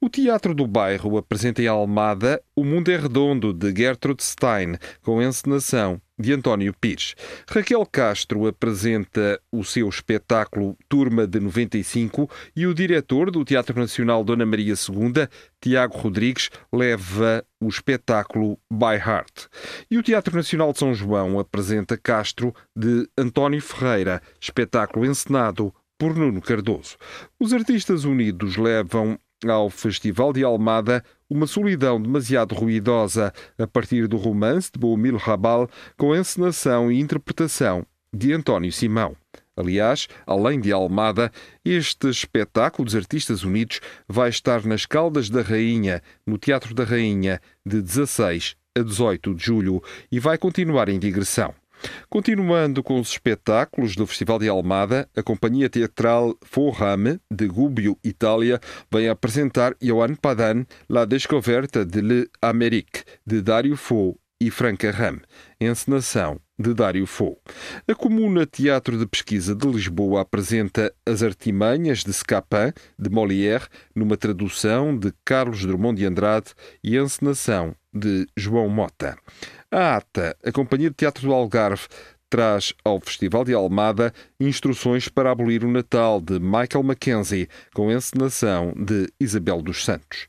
O 0.00 0.08
Teatro 0.08 0.54
do 0.54 0.66
Bairro 0.66 1.16
apresenta 1.16 1.62
em 1.62 1.66
Almada 1.66 2.42
O 2.54 2.64
Mundo 2.64 2.90
é 2.90 2.96
Redondo, 2.96 3.52
de 3.52 3.74
Gertrude 3.74 4.22
Stein, 4.22 4.76
com 5.02 5.22
encenação 5.22 6.00
de 6.18 6.32
António 6.32 6.74
Pires. 6.80 7.14
Raquel 7.48 7.84
Castro 7.86 8.46
apresenta 8.46 9.40
o 9.50 9.64
seu 9.64 9.88
espetáculo 9.88 10.76
Turma 10.88 11.26
de 11.26 11.40
95 11.40 12.30
e 12.54 12.66
o 12.66 12.74
diretor 12.74 13.30
do 13.30 13.44
Teatro 13.44 13.78
Nacional 13.78 14.22
Dona 14.22 14.46
Maria 14.46 14.74
II, 14.74 15.28
Tiago 15.60 15.98
Rodrigues, 15.98 16.50
leva 16.72 17.44
o 17.60 17.68
espetáculo 17.68 18.58
By 18.70 18.96
Heart. 18.96 19.46
E 19.90 19.98
o 19.98 20.02
Teatro 20.02 20.36
Nacional 20.36 20.72
de 20.72 20.78
São 20.78 20.94
João 20.94 21.38
apresenta 21.38 21.96
Castro 21.96 22.54
de 22.76 23.08
António 23.18 23.60
Ferreira, 23.60 24.22
espetáculo 24.40 25.04
encenado 25.04 25.74
por 25.98 26.14
Nuno 26.14 26.40
Cardoso. 26.40 26.96
Os 27.38 27.52
artistas 27.52 28.04
unidos 28.04 28.56
levam 28.56 29.18
ao 29.52 29.68
Festival 29.68 30.32
de 30.32 30.42
Almada 30.44 31.04
uma 31.28 31.46
solidão 31.46 32.00
demasiado 32.00 32.54
ruidosa, 32.54 33.32
a 33.58 33.66
partir 33.66 34.06
do 34.06 34.16
romance 34.16 34.70
de 34.72 34.78
Boumil 34.78 35.16
Rabal, 35.16 35.68
com 35.96 36.14
encenação 36.14 36.90
e 36.90 37.00
interpretação 37.00 37.86
de 38.12 38.32
António 38.32 38.72
Simão. 38.72 39.16
Aliás, 39.56 40.08
além 40.26 40.60
de 40.60 40.72
Almada, 40.72 41.30
este 41.64 42.08
espetáculo 42.08 42.84
dos 42.84 42.96
Artistas 42.96 43.44
Unidos 43.44 43.80
vai 44.08 44.28
estar 44.28 44.64
nas 44.64 44.84
Caldas 44.84 45.30
da 45.30 45.42
Rainha, 45.42 46.02
no 46.26 46.38
Teatro 46.38 46.74
da 46.74 46.84
Rainha, 46.84 47.40
de 47.64 47.80
16 47.80 48.56
a 48.76 48.82
18 48.82 49.34
de 49.34 49.44
julho, 49.44 49.82
e 50.10 50.18
vai 50.18 50.36
continuar 50.36 50.88
em 50.88 50.98
digressão. 50.98 51.54
Continuando 52.08 52.82
com 52.82 53.00
os 53.00 53.10
espetáculos 53.10 53.96
do 53.96 54.06
Festival 54.06 54.38
de 54.38 54.48
Almada, 54.48 55.08
a 55.16 55.22
companhia 55.22 55.68
teatral 55.68 56.36
Forrame, 56.42 57.20
de 57.30 57.46
Gubbio, 57.46 57.98
Itália, 58.04 58.60
vem 58.90 59.08
apresentar 59.08 59.74
Johan 59.80 60.14
Padan, 60.14 60.64
La 60.88 61.04
Descoberta 61.04 61.84
de 61.84 62.28
l'Amérique, 62.42 63.02
de 63.26 63.40
Dario 63.40 63.76
Fo 63.76 64.18
e 64.40 64.50
Franca 64.50 64.90
Ram, 64.90 65.20
encenação 65.60 66.40
de 66.58 66.72
Dário 66.72 67.06
Fo. 67.06 67.36
A 67.88 67.94
Comuna 67.94 68.46
Teatro 68.46 68.98
de 68.98 69.06
Pesquisa 69.06 69.54
de 69.54 69.66
Lisboa 69.66 70.20
apresenta 70.20 70.92
As 71.06 71.22
Artimanhas 71.22 72.04
de 72.04 72.12
Scapin, 72.12 72.72
de 72.98 73.10
Molière, 73.10 73.66
numa 73.94 74.16
tradução 74.16 74.96
de 74.96 75.12
Carlos 75.24 75.64
Drummond 75.64 75.98
de 75.98 76.06
Andrade 76.06 76.52
e 76.82 76.96
encenação 76.96 77.74
de 77.92 78.26
João 78.36 78.68
Mota. 78.68 79.16
A 79.76 79.96
ATA, 79.96 80.36
a 80.44 80.52
Companhia 80.52 80.88
de 80.88 80.94
Teatro 80.94 81.26
do 81.26 81.34
Algarve, 81.34 81.88
traz 82.30 82.72
ao 82.84 83.00
Festival 83.00 83.44
de 83.44 83.52
Almada 83.52 84.14
instruções 84.38 85.08
para 85.08 85.32
abolir 85.32 85.64
o 85.64 85.68
Natal 85.68 86.20
de 86.20 86.38
Michael 86.38 86.84
Mackenzie, 86.84 87.48
com 87.74 87.90
encenação 87.90 88.72
de 88.76 89.08
Isabel 89.18 89.60
dos 89.60 89.84
Santos. 89.84 90.28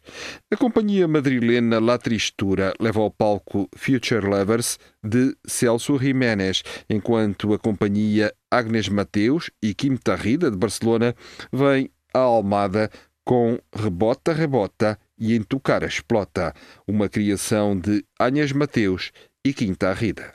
A 0.51 0.57
companhia 0.57 1.07
madrilena 1.07 1.79
La 1.79 1.99
Tristura 1.99 2.73
leva 2.79 3.01
ao 3.01 3.11
palco 3.11 3.69
Future 3.75 4.25
Lovers 4.25 4.79
de 5.03 5.37
Celso 5.45 5.99
Jiménez, 5.99 6.63
enquanto 6.89 7.53
a 7.53 7.59
companhia 7.59 8.33
Agnes 8.49 8.89
Mateus 8.89 9.51
e 9.61 9.75
Kim 9.75 9.95
Tarrida 9.95 10.49
de 10.49 10.57
Barcelona 10.57 11.15
vem 11.53 11.91
à 12.11 12.17
Almada 12.17 12.89
com 13.23 13.59
Rebota 13.71 14.33
Rebota 14.33 14.97
e 15.19 15.35
Entucar 15.35 15.83
a 15.83 15.87
Explota, 15.87 16.51
uma 16.87 17.07
criação 17.07 17.77
de 17.77 18.03
Agnes 18.19 18.51
Mateus 18.51 19.11
e 19.45 19.53
Quinta 19.53 19.93
Rida. 19.93 20.33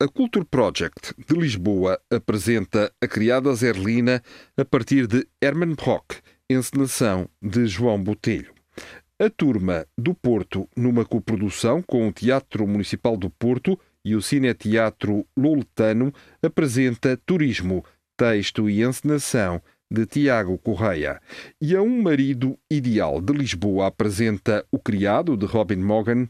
A 0.00 0.08
Culture 0.08 0.44
Project 0.44 1.14
de 1.16 1.38
Lisboa 1.38 1.96
apresenta 2.10 2.92
a 3.00 3.06
criada 3.06 3.54
Zerlina 3.54 4.20
a 4.56 4.64
partir 4.64 5.06
de 5.06 5.24
Herman 5.40 5.76
Brock, 5.76 6.16
encenação 6.50 7.28
de 7.40 7.66
João 7.66 8.02
Botelho. 8.02 8.52
A 9.16 9.30
turma 9.30 9.86
do 9.96 10.12
Porto, 10.12 10.68
numa 10.76 11.04
coprodução 11.04 11.80
com 11.80 12.08
o 12.08 12.12
Teatro 12.12 12.66
Municipal 12.66 13.16
do 13.16 13.30
Porto 13.30 13.78
e 14.04 14.16
o 14.16 14.20
Cineteatro 14.20 15.24
Loletano, 15.36 16.12
apresenta 16.42 17.16
Turismo, 17.24 17.84
texto 18.16 18.68
e 18.68 18.82
encenação 18.82 19.62
de 19.92 20.06
Tiago 20.06 20.56
Correia. 20.56 21.20
E 21.60 21.76
a 21.76 21.82
Um 21.82 22.00
Marido 22.00 22.58
Ideal 22.70 23.20
de 23.20 23.32
Lisboa 23.32 23.88
apresenta 23.88 24.64
O 24.72 24.78
Criado, 24.78 25.36
de 25.36 25.44
Robin 25.44 25.76
Morgan, 25.76 26.26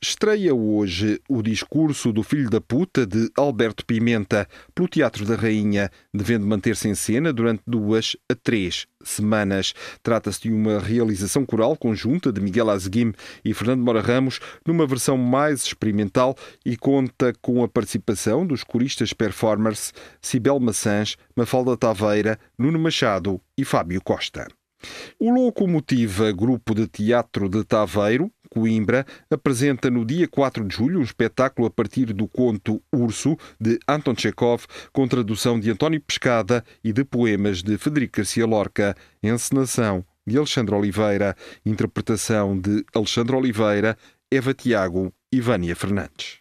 Estreia 0.00 0.54
hoje 0.54 1.20
o 1.28 1.42
discurso 1.42 2.12
do 2.12 2.22
Filho 2.22 2.50
da 2.50 2.60
Puta 2.60 3.06
de 3.06 3.30
Alberto 3.36 3.84
Pimenta 3.84 4.48
pelo 4.74 4.88
Teatro 4.88 5.24
da 5.24 5.34
Rainha, 5.34 5.90
devendo 6.12 6.46
manter-se 6.46 6.88
em 6.88 6.94
cena 6.94 7.32
durante 7.32 7.62
duas 7.66 8.16
a 8.30 8.34
três 8.34 8.86
semanas. 9.02 9.74
Trata-se 10.02 10.42
de 10.42 10.52
uma 10.52 10.78
realização 10.78 11.44
coral 11.44 11.76
conjunta 11.76 12.32
de 12.32 12.40
Miguel 12.40 12.70
Azguim 12.70 13.12
e 13.44 13.54
Fernando 13.54 13.82
Mora 13.82 14.00
Ramos, 14.00 14.40
numa 14.66 14.86
versão 14.86 15.16
mais 15.16 15.62
experimental 15.62 16.36
e 16.64 16.76
conta 16.76 17.32
com 17.40 17.62
a 17.62 17.68
participação 17.68 18.46
dos 18.46 18.64
coristas 18.64 19.12
performers 19.12 19.92
Cibel 20.20 20.58
Maçãs, 20.60 21.16
Mafalda 21.36 21.76
Taveira, 21.76 22.38
Nuno 22.58 22.78
Machado 22.78 23.40
e 23.56 23.64
Fábio 23.64 24.00
Costa. 24.02 24.48
O 25.18 25.30
Locomotiva 25.30 26.30
Grupo 26.32 26.74
de 26.74 26.86
Teatro 26.86 27.48
de 27.48 27.64
Taveiro 27.64 28.30
Coimbra, 28.54 29.04
apresenta 29.28 29.90
no 29.90 30.04
dia 30.04 30.28
4 30.28 30.64
de 30.64 30.76
julho 30.76 31.00
um 31.00 31.02
espetáculo 31.02 31.66
a 31.66 31.70
partir 31.70 32.12
do 32.12 32.28
conto 32.28 32.80
Urso, 32.94 33.36
de 33.60 33.80
Anton 33.88 34.14
Chekhov, 34.16 34.64
com 34.92 35.08
tradução 35.08 35.58
de 35.58 35.72
António 35.72 36.00
Pescada 36.00 36.64
e 36.84 36.92
de 36.92 37.04
poemas 37.04 37.64
de 37.64 37.76
Federico 37.76 38.18
Garcia 38.18 38.46
Lorca, 38.46 38.94
encenação 39.20 40.04
de 40.24 40.38
Alexandre 40.38 40.72
Oliveira, 40.72 41.36
interpretação 41.66 42.56
de 42.56 42.84
Alexandre 42.94 43.34
Oliveira, 43.34 43.98
Eva 44.30 44.54
Tiago 44.54 45.12
e 45.32 45.40
Vânia 45.40 45.74
Fernandes. 45.74 46.38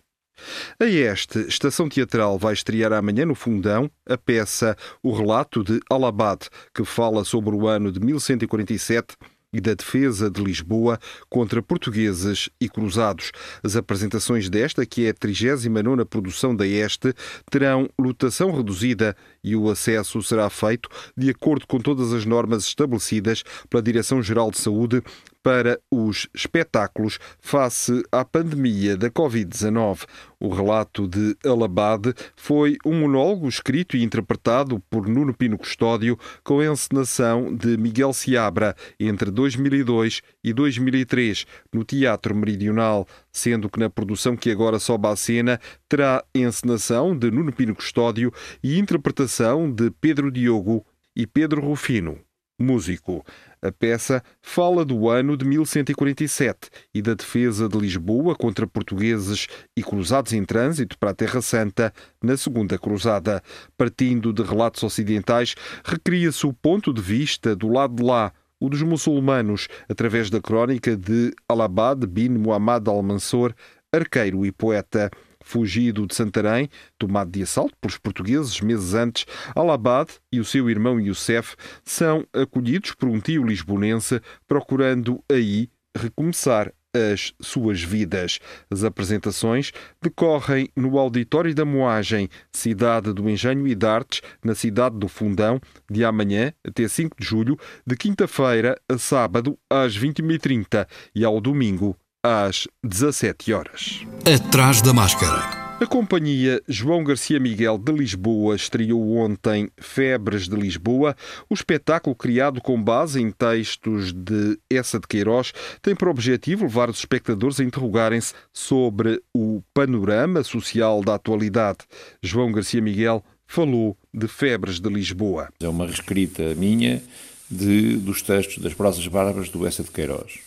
A 0.79 0.85
este, 0.85 1.39
Estação 1.47 1.89
Teatral 1.89 2.37
vai 2.37 2.53
estrear 2.53 2.93
amanhã 2.93 3.25
no 3.25 3.35
Fundão 3.35 3.89
a 4.07 4.17
peça 4.17 4.75
O 5.01 5.13
Relato 5.13 5.63
de 5.63 5.79
Alabad, 5.89 6.47
que 6.73 6.83
fala 6.83 7.23
sobre 7.23 7.55
o 7.55 7.67
ano 7.67 7.91
de 7.91 7.99
1147 7.99 9.15
e 9.53 9.61
da 9.61 9.73
defesa 9.73 10.29
de 10.29 10.43
Lisboa 10.43 10.99
contra 11.29 11.61
portugueses 11.61 12.49
e 12.59 12.67
cruzados. 12.67 13.31
As 13.63 13.75
apresentações 13.75 14.49
desta, 14.49 14.85
que 14.85 15.05
é 15.05 15.09
a 15.09 15.13
39 15.13 16.05
produção 16.05 16.55
da 16.55 16.65
Este, 16.65 17.13
terão 17.49 17.89
lotação 17.99 18.51
reduzida 18.51 19.15
e 19.43 19.55
o 19.55 19.69
acesso 19.69 20.21
será 20.21 20.49
feito 20.49 20.89
de 21.17 21.29
acordo 21.29 21.67
com 21.67 21.79
todas 21.79 22.13
as 22.13 22.25
normas 22.25 22.63
estabelecidas 22.65 23.43
pela 23.69 23.83
Direção-Geral 23.83 24.49
de 24.51 24.59
Saúde 24.59 25.03
para 25.43 25.77
os 25.91 26.27
espetáculos 26.33 27.19
face 27.39 28.01
à 28.09 28.23
pandemia 28.23 28.95
da 28.95 29.11
Covid-19. 29.11 30.05
O 30.39 30.47
relato 30.49 31.07
de 31.07 31.35
Alabade 31.45 32.13
foi 32.35 32.77
um 32.85 33.01
monólogo 33.01 33.47
escrito 33.47 33.97
e 33.97 34.03
interpretado 34.03 34.81
por 34.89 35.07
Nuno 35.07 35.33
Pino 35.33 35.57
Custódio 35.57 36.17
com 36.43 36.59
a 36.59 36.65
encenação 36.65 37.53
de 37.53 37.77
Miguel 37.77 38.13
Seabra 38.13 38.73
entre 38.97 39.29
2002 39.29 40.21
e 40.43 40.53
2003 40.53 41.45
no 41.73 41.83
Teatro 41.83 42.33
Meridional, 42.33 43.05
sendo 43.33 43.69
que 43.69 43.79
na 43.79 43.89
produção 43.89 44.37
que 44.37 44.51
agora 44.51 44.79
sobe 44.79 45.07
à 45.07 45.15
cena 45.15 45.59
terá 45.89 46.23
encenação 46.33 47.17
de 47.17 47.31
Nuno 47.31 47.51
Pino 47.51 47.75
Custódio 47.75 48.31
e 48.63 48.77
interpretação 48.77 49.69
de 49.69 49.89
Pedro 49.89 50.31
Diogo 50.31 50.85
e 51.15 51.25
Pedro 51.25 51.61
Rufino 51.61 52.19
músico. 52.59 53.25
A 53.61 53.71
peça 53.71 54.23
fala 54.41 54.83
do 54.83 55.09
ano 55.09 55.37
de 55.37 55.45
1147 55.45 56.69
e 56.93 57.01
da 57.01 57.13
defesa 57.13 57.67
de 57.67 57.77
Lisboa 57.77 58.35
contra 58.35 58.67
portugueses 58.67 59.47
e 59.75 59.83
cruzados 59.83 60.33
em 60.33 60.43
trânsito 60.43 60.97
para 60.97 61.11
a 61.11 61.13
Terra 61.13 61.41
Santa 61.41 61.93
na 62.21 62.35
Segunda 62.35 62.77
Cruzada. 62.77 63.41
Partindo 63.77 64.33
de 64.33 64.43
relatos 64.43 64.83
ocidentais, 64.83 65.55
recria-se 65.83 66.45
o 66.45 66.53
ponto 66.53 66.93
de 66.93 67.01
vista 67.01 67.55
do 67.55 67.69
lado 67.69 67.95
de 67.95 68.03
lá, 68.03 68.33
o 68.59 68.69
dos 68.69 68.81
muçulmanos, 68.81 69.67
através 69.89 70.29
da 70.29 70.41
crónica 70.41 70.95
de 70.95 71.33
Alabad 71.47 72.05
bin 72.07 72.29
Muhammad 72.29 72.87
al-Mansur, 72.87 73.53
arqueiro 73.91 74.45
e 74.45 74.51
poeta 74.51 75.11
fugido 75.43 76.07
de 76.07 76.15
Santarém, 76.15 76.69
tomado 76.97 77.29
de 77.29 77.43
assalto 77.43 77.75
pelos 77.79 77.97
portugueses 77.97 78.59
meses 78.61 78.93
antes, 78.93 79.25
Alabad 79.55 80.09
e 80.31 80.39
o 80.39 80.45
seu 80.45 80.69
irmão 80.69 80.99
Youssef 80.99 81.55
são 81.83 82.25
acolhidos 82.33 82.93
por 82.93 83.09
um 83.09 83.19
tio 83.19 83.45
lisbonense, 83.45 84.21
procurando 84.47 85.23
aí 85.29 85.69
recomeçar 85.95 86.73
as 86.93 87.33
suas 87.41 87.81
vidas. 87.81 88.39
As 88.69 88.83
apresentações 88.83 89.71
decorrem 90.01 90.69
no 90.75 90.97
Auditório 90.97 91.53
da 91.53 91.65
Moagem, 91.65 92.29
cidade 92.51 93.11
do 93.13 93.29
Engenho 93.29 93.67
e 93.67 93.75
de 93.75 93.85
Artes, 93.85 94.21
na 94.43 94.53
cidade 94.53 94.97
do 94.97 95.07
Fundão, 95.07 95.59
de 95.89 96.05
amanhã 96.05 96.53
até 96.65 96.87
5 96.87 97.17
de 97.19 97.25
julho, 97.25 97.57
de 97.85 97.95
quinta-feira 97.95 98.79
a 98.87 98.97
sábado 98.97 99.57
às 99.69 99.97
20h30 99.97 100.87
e 101.15 101.25
ao 101.25 101.41
domingo 101.41 101.97
às 102.23 102.67
17 102.83 103.53
horas. 103.53 104.01
Atrás 104.25 104.81
da 104.81 104.93
máscara. 104.93 105.62
A 105.83 105.85
companhia 105.85 106.63
João 106.65 107.03
Garcia 107.03 107.37
Miguel 107.41 107.77
de 107.77 107.91
Lisboa 107.91 108.55
estreou 108.55 109.17
ontem 109.17 109.69
Febres 109.75 110.47
de 110.47 110.55
Lisboa. 110.55 111.13
O 111.49 111.53
espetáculo, 111.53 112.15
criado 112.15 112.61
com 112.61 112.81
base 112.81 113.21
em 113.21 113.29
textos 113.29 114.13
de 114.13 114.57
Essa 114.69 114.97
de 114.97 115.05
Queiroz, 115.05 115.51
tem 115.81 115.93
por 115.93 116.07
objetivo 116.07 116.63
levar 116.63 116.89
os 116.89 116.99
espectadores 116.99 117.59
a 117.59 117.65
interrogarem-se 117.65 118.33
sobre 118.53 119.21
o 119.33 119.61
panorama 119.73 120.41
social 120.41 121.03
da 121.03 121.15
atualidade. 121.15 121.79
João 122.21 122.53
Garcia 122.53 122.81
Miguel 122.81 123.21
falou 123.45 123.97
de 124.13 124.29
Febres 124.29 124.79
de 124.79 124.87
Lisboa. 124.87 125.49
É 125.59 125.67
uma 125.67 125.85
reescrita 125.85 126.55
minha 126.55 127.03
de, 127.51 127.97
dos 127.97 128.21
textos 128.21 128.63
das 128.63 128.73
prosas 128.73 129.05
bárbaras 129.05 129.49
do 129.49 129.67
Essa 129.67 129.83
de 129.83 129.91
Queiroz. 129.91 130.39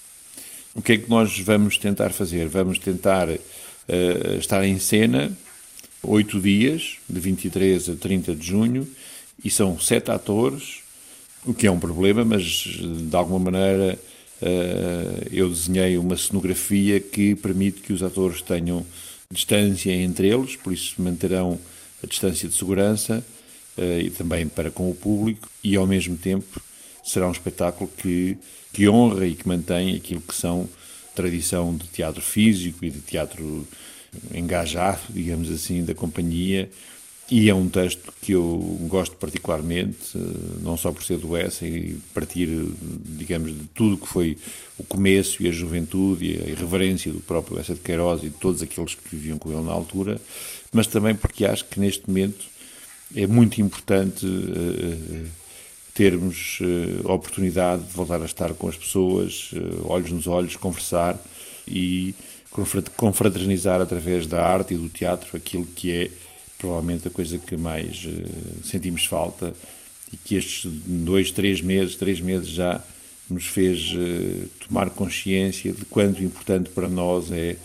O 0.74 0.80
que 0.80 0.92
é 0.92 0.96
que 0.96 1.10
nós 1.10 1.38
vamos 1.40 1.76
tentar 1.76 2.08
fazer? 2.10 2.48
Vamos 2.48 2.78
tentar 2.78 3.28
uh, 3.88 4.38
estar 4.38 4.64
em 4.64 4.78
cena 4.78 5.36
oito 6.02 6.40
dias, 6.40 6.98
de 7.08 7.20
23 7.20 7.90
a 7.90 7.96
30 7.96 8.34
de 8.34 8.46
junho, 8.46 8.88
e 9.44 9.50
são 9.50 9.78
sete 9.78 10.10
atores, 10.10 10.80
o 11.44 11.52
que 11.52 11.66
é 11.66 11.70
um 11.70 11.78
problema, 11.78 12.24
mas 12.24 12.44
de 12.44 13.14
alguma 13.16 13.50
maneira 13.50 13.98
uh, 14.42 15.26
eu 15.30 15.48
desenhei 15.48 15.98
uma 15.98 16.16
cenografia 16.16 17.00
que 17.00 17.34
permite 17.34 17.80
que 17.80 17.92
os 17.92 18.02
atores 18.02 18.40
tenham 18.42 18.84
distância 19.30 19.92
entre 19.92 20.28
eles, 20.28 20.56
por 20.56 20.72
isso 20.72 20.94
manterão 20.98 21.58
a 22.02 22.06
distância 22.06 22.48
de 22.48 22.54
segurança 22.54 23.24
uh, 23.76 24.00
e 24.00 24.10
também 24.10 24.48
para 24.48 24.70
com 24.70 24.90
o 24.90 24.94
público, 24.94 25.48
e 25.62 25.76
ao 25.76 25.86
mesmo 25.86 26.16
tempo 26.16 26.60
será 27.04 27.28
um 27.28 27.32
espetáculo 27.32 27.90
que, 27.96 28.36
que 28.72 28.88
honra 28.88 29.26
e 29.26 29.34
que 29.34 29.46
mantém 29.46 29.94
aquilo 29.94 30.20
que 30.20 30.34
são 30.34 30.68
tradição 31.16 31.74
de 31.74 31.88
teatro 31.88 32.22
físico 32.22 32.84
e 32.84 32.90
de 32.90 33.00
teatro 33.00 33.66
engajado, 34.32 35.00
digamos 35.10 35.50
assim, 35.50 35.84
da 35.84 35.94
companhia. 35.94 36.70
E 37.28 37.50
é 37.50 37.54
um 37.54 37.68
texto 37.68 38.12
que 38.22 38.32
eu 38.32 38.78
gosto 38.82 39.16
particularmente, 39.16 39.96
eh, 40.14 40.18
não 40.62 40.76
só 40.76 40.92
por 40.92 41.02
ser 41.02 41.18
do 41.18 41.36
Essa 41.36 41.66
e 41.66 41.98
partir, 42.14 42.48
digamos, 43.04 43.52
de 43.52 43.64
tudo 43.74 43.98
que 43.98 44.06
foi 44.06 44.38
o 44.78 44.84
começo 44.84 45.42
e 45.42 45.48
a 45.48 45.50
juventude 45.50 46.24
e 46.24 46.40
a 46.40 46.48
irreverência 46.48 47.12
do 47.12 47.18
próprio 47.18 47.58
Essa 47.58 47.74
de 47.74 47.80
Queiroz 47.80 48.22
e 48.22 48.28
de 48.28 48.36
todos 48.36 48.62
aqueles 48.62 48.94
que 48.94 49.08
viviam 49.10 49.38
com 49.38 49.50
ele 49.50 49.62
na 49.62 49.72
altura, 49.72 50.20
mas 50.72 50.86
também 50.86 51.16
porque 51.16 51.44
acho 51.44 51.64
que 51.64 51.80
neste 51.80 52.08
momento 52.08 52.44
é 53.14 53.26
muito 53.26 53.60
importante 53.60 54.24
uh, 54.24 55.26
termos 55.96 56.58
a 57.06 57.12
oportunidade 57.12 57.82
de 57.84 57.92
voltar 57.92 58.20
a 58.20 58.26
estar 58.26 58.52
com 58.52 58.68
as 58.68 58.76
pessoas, 58.76 59.50
uh, 59.52 59.90
olhos 59.90 60.12
nos 60.12 60.26
olhos, 60.26 60.54
conversar 60.54 61.18
e 61.66 62.14
confraternizar 62.96 63.80
através 63.80 64.26
da 64.26 64.46
arte 64.46 64.74
e 64.74 64.76
do 64.76 64.88
teatro 64.88 65.36
aquilo 65.36 65.64
que 65.64 65.90
é 65.90 66.10
provavelmente 66.58 67.08
a 67.08 67.10
coisa 67.10 67.38
que 67.38 67.56
mais 67.56 68.04
uh, 68.04 68.66
sentimos 68.66 69.06
falta 69.06 69.54
e 70.12 70.18
que 70.18 70.36
estes 70.36 70.70
dois, 70.70 71.30
três 71.30 71.62
meses, 71.62 71.96
três 71.96 72.20
meses 72.20 72.48
já 72.48 72.80
nos 73.28 73.46
fez 73.46 73.92
tomar 74.68 74.88
consciência 74.90 75.72
de 75.72 75.84
quanto 75.86 76.22
importante 76.22 76.70
para 76.70 76.88
nós 76.88 77.32
é 77.32 77.56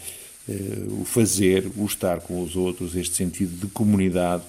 o 1.00 1.06
fazer, 1.06 1.70
o 1.78 1.86
estar 1.86 2.20
com 2.20 2.42
os 2.42 2.56
outros, 2.56 2.96
este 2.96 3.16
sentido 3.16 3.56
de 3.56 3.72
comunidade 3.72 4.42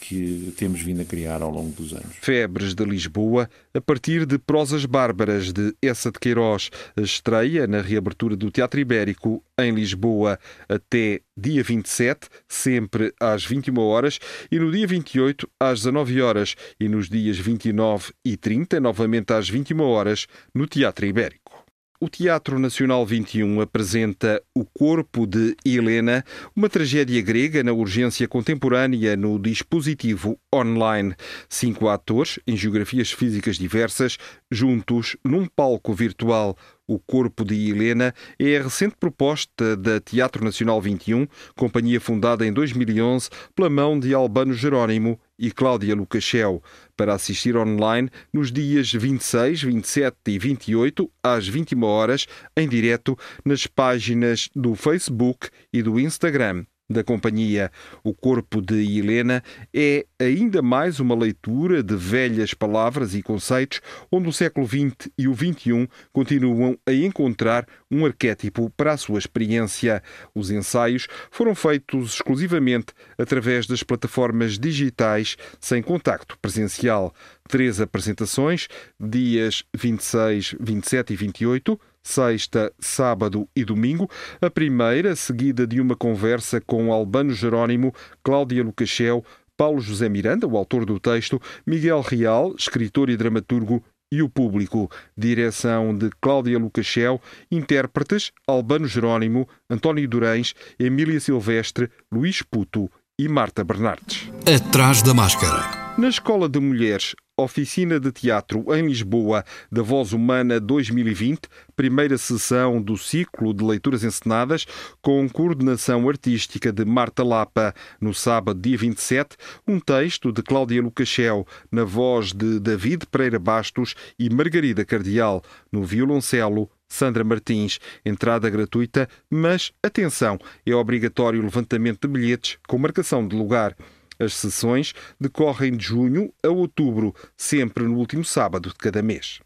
que 0.00 0.52
temos 0.56 0.80
vindo 0.80 1.02
a 1.02 1.04
criar 1.04 1.42
ao 1.42 1.50
longo 1.50 1.70
dos 1.72 1.92
anos. 1.92 2.16
Febres 2.20 2.74
de 2.74 2.84
Lisboa, 2.84 3.48
a 3.74 3.80
partir 3.80 4.24
de 4.24 4.38
Prosas 4.38 4.84
Bárbaras 4.84 5.52
de 5.52 5.74
Essa 5.82 6.10
de 6.10 6.18
Queiroz, 6.18 6.70
estreia 6.96 7.66
na 7.66 7.80
reabertura 7.80 8.36
do 8.36 8.50
Teatro 8.50 8.80
Ibérico 8.80 9.42
em 9.58 9.72
Lisboa 9.72 10.38
até 10.68 11.20
dia 11.36 11.62
27, 11.62 12.28
sempre 12.48 13.12
às 13.20 13.44
21 13.44 13.78
horas, 13.78 14.18
e 14.50 14.58
no 14.58 14.70
dia 14.70 14.86
28 14.86 15.48
às 15.58 15.80
19 15.80 16.22
horas, 16.22 16.54
e 16.78 16.88
nos 16.88 17.08
dias 17.08 17.38
29 17.38 18.12
e 18.24 18.36
30, 18.36 18.80
novamente 18.80 19.32
às 19.32 19.48
21 19.48 19.80
horas, 19.80 20.26
no 20.54 20.66
Teatro 20.66 21.06
Ibérico. 21.06 21.67
O 22.00 22.08
Teatro 22.08 22.60
Nacional 22.60 23.04
21 23.04 23.60
apresenta 23.60 24.40
O 24.54 24.64
Corpo 24.64 25.26
de 25.26 25.56
Helena, 25.66 26.24
uma 26.54 26.68
tragédia 26.68 27.20
grega 27.20 27.64
na 27.64 27.72
urgência 27.72 28.28
contemporânea 28.28 29.16
no 29.16 29.36
dispositivo 29.36 30.38
online. 30.54 31.12
Cinco 31.48 31.88
atores, 31.88 32.38
em 32.46 32.56
geografias 32.56 33.10
físicas 33.10 33.56
diversas, 33.56 34.16
juntos 34.48 35.16
num 35.24 35.44
palco 35.44 35.92
virtual. 35.92 36.56
O 36.86 37.00
Corpo 37.00 37.44
de 37.44 37.68
Helena 37.68 38.14
é 38.38 38.56
a 38.56 38.62
recente 38.62 38.94
proposta 38.94 39.76
da 39.76 40.00
Teatro 40.00 40.44
Nacional 40.44 40.80
21, 40.80 41.26
companhia 41.56 42.00
fundada 42.00 42.46
em 42.46 42.52
2011 42.52 43.28
pela 43.56 43.68
mão 43.68 43.98
de 43.98 44.14
Albano 44.14 44.54
Jerónimo 44.54 45.18
e 45.38 45.50
Cláudia 45.50 45.94
Lucachel, 45.94 46.62
para 46.96 47.14
assistir 47.14 47.56
online 47.56 48.10
nos 48.32 48.50
dias 48.50 48.92
26, 48.92 49.62
27 49.62 50.16
e 50.26 50.38
28, 50.38 51.10
às 51.22 51.46
21 51.46 51.82
horas, 51.84 52.26
em 52.56 52.68
direto 52.68 53.16
nas 53.44 53.66
páginas 53.66 54.48
do 54.54 54.74
Facebook 54.74 55.48
e 55.72 55.82
do 55.82 56.00
Instagram 56.00 56.64
da 56.88 57.04
companhia 57.04 57.70
O 58.02 58.14
Corpo 58.14 58.62
de 58.62 58.98
Helena 58.98 59.42
é 59.74 60.06
ainda 60.18 60.62
mais 60.62 60.98
uma 61.00 61.14
leitura 61.14 61.82
de 61.82 61.94
velhas 61.94 62.54
palavras 62.54 63.14
e 63.14 63.22
conceitos 63.22 63.80
onde 64.10 64.28
o 64.28 64.32
século 64.32 64.66
XX 64.66 65.10
e 65.18 65.28
o 65.28 65.34
XXI 65.34 65.88
continuam 66.12 66.78
a 66.86 66.92
encontrar 66.92 67.66
um 67.90 68.06
arquétipo 68.06 68.70
para 68.76 68.92
a 68.92 68.96
sua 68.96 69.18
experiência. 69.18 70.02
Os 70.34 70.50
ensaios 70.50 71.06
foram 71.30 71.54
feitos 71.54 72.14
exclusivamente 72.14 72.92
através 73.18 73.66
das 73.66 73.82
plataformas 73.82 74.58
digitais 74.58 75.36
sem 75.60 75.82
contacto 75.82 76.38
presencial. 76.40 77.14
Três 77.48 77.80
apresentações, 77.80 78.68
dias 79.00 79.64
26, 79.74 80.54
27 80.60 81.12
e 81.12 81.16
28, 81.16 81.80
sexta, 82.02 82.72
sábado 82.78 83.48
e 83.54 83.64
domingo. 83.64 84.08
A 84.40 84.50
primeira, 84.50 85.14
seguida 85.16 85.66
de 85.66 85.80
uma 85.80 85.96
conversa 85.96 86.60
com 86.60 86.92
Albano 86.92 87.32
Jerónimo, 87.32 87.94
Cláudia 88.22 88.62
Lucachel, 88.62 89.24
Paulo 89.56 89.80
José 89.80 90.08
Miranda, 90.08 90.46
o 90.46 90.56
autor 90.56 90.84
do 90.84 91.00
texto, 91.00 91.40
Miguel 91.66 92.00
Real, 92.00 92.54
escritor 92.56 93.10
e 93.10 93.16
dramaturgo, 93.16 93.82
e 94.10 94.22
o 94.22 94.28
público. 94.28 94.90
Direção 95.16 95.96
de 95.96 96.10
Cláudia 96.20 96.58
Lucachel, 96.58 97.20
intérpretes 97.50 98.32
Albano 98.46 98.86
Jerónimo, 98.86 99.48
António 99.68 100.08
Durães, 100.08 100.54
Emília 100.78 101.20
Silvestre, 101.20 101.90
Luís 102.10 102.42
Puto 102.42 102.90
e 103.18 103.28
Marta 103.28 103.64
Bernardes. 103.64 104.30
Atrás 104.46 105.02
da 105.02 105.12
máscara. 105.12 105.94
Na 105.98 106.08
Escola 106.08 106.48
de 106.48 106.60
Mulheres, 106.60 107.14
Oficina 107.40 108.00
de 108.00 108.10
Teatro 108.10 108.64
em 108.74 108.84
Lisboa, 108.84 109.44
da 109.70 109.80
Voz 109.80 110.12
Humana 110.12 110.58
2020, 110.58 111.42
primeira 111.76 112.18
sessão 112.18 112.82
do 112.82 112.96
ciclo 112.96 113.54
de 113.54 113.62
leituras 113.62 114.02
encenadas, 114.02 114.66
com 115.00 115.28
coordenação 115.28 116.08
artística 116.08 116.72
de 116.72 116.84
Marta 116.84 117.22
Lapa. 117.22 117.72
No 118.00 118.12
sábado, 118.12 118.60
dia 118.60 118.76
27, 118.76 119.36
um 119.68 119.78
texto 119.78 120.32
de 120.32 120.42
Cláudia 120.42 120.82
Lucachel, 120.82 121.46
na 121.70 121.84
voz 121.84 122.32
de 122.32 122.58
David 122.58 123.06
Pereira 123.06 123.38
Bastos 123.38 123.94
e 124.18 124.28
Margarida 124.28 124.84
Cardial, 124.84 125.40
no 125.70 125.84
violoncelo. 125.84 126.68
Sandra 126.90 127.22
Martins, 127.22 127.78
entrada 128.02 128.48
gratuita, 128.48 129.06
mas 129.30 129.72
atenção, 129.82 130.38
é 130.64 130.74
obrigatório 130.74 131.38
o 131.38 131.42
levantamento 131.44 132.08
de 132.08 132.14
bilhetes 132.14 132.58
com 132.66 132.78
marcação 132.78 133.28
de 133.28 133.36
lugar. 133.36 133.76
As 134.18 134.34
sessões 134.34 134.94
decorrem 135.20 135.76
de 135.76 135.84
junho 135.84 136.32
a 136.42 136.48
outubro, 136.48 137.14
sempre 137.36 137.84
no 137.84 137.96
último 137.96 138.24
sábado 138.24 138.68
de 138.70 138.74
cada 138.74 139.02
mês. 139.02 139.40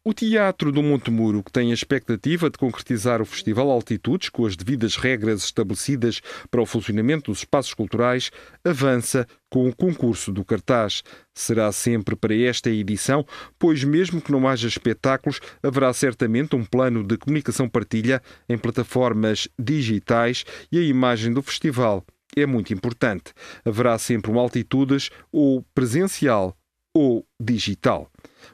O 0.03 0.15
Teatro 0.15 0.71
do 0.71 0.81
Monte 0.81 1.11
Muro, 1.11 1.43
que 1.43 1.51
tem 1.51 1.69
a 1.69 1.75
expectativa 1.75 2.49
de 2.49 2.57
concretizar 2.57 3.21
o 3.21 3.25
Festival 3.25 3.69
Altitudes 3.69 4.29
com 4.29 4.47
as 4.47 4.55
devidas 4.55 4.95
regras 4.95 5.43
estabelecidas 5.43 6.21
para 6.49 6.59
o 6.59 6.65
funcionamento 6.65 7.29
dos 7.29 7.41
espaços 7.41 7.75
culturais, 7.75 8.31
avança 8.65 9.27
com 9.47 9.69
o 9.69 9.75
concurso 9.75 10.31
do 10.31 10.43
cartaz. 10.43 11.03
Será 11.35 11.71
sempre 11.71 12.15
para 12.15 12.35
esta 12.35 12.71
edição, 12.71 13.23
pois, 13.59 13.83
mesmo 13.83 14.19
que 14.19 14.31
não 14.31 14.47
haja 14.47 14.67
espetáculos, 14.67 15.39
haverá 15.61 15.93
certamente 15.93 16.55
um 16.55 16.65
plano 16.65 17.03
de 17.03 17.15
comunicação 17.15 17.69
partilha 17.69 18.23
em 18.49 18.57
plataformas 18.57 19.47
digitais 19.59 20.43
e 20.71 20.79
a 20.79 20.81
imagem 20.81 21.31
do 21.31 21.43
festival 21.43 22.03
é 22.35 22.45
muito 22.45 22.73
importante. 22.73 23.33
Haverá 23.63 23.97
sempre 23.99 24.31
um 24.31 24.39
Altitudes 24.39 25.09
ou 25.31 25.63
presencial 25.75 26.57
ou 26.93 27.25
digital. 27.39 28.09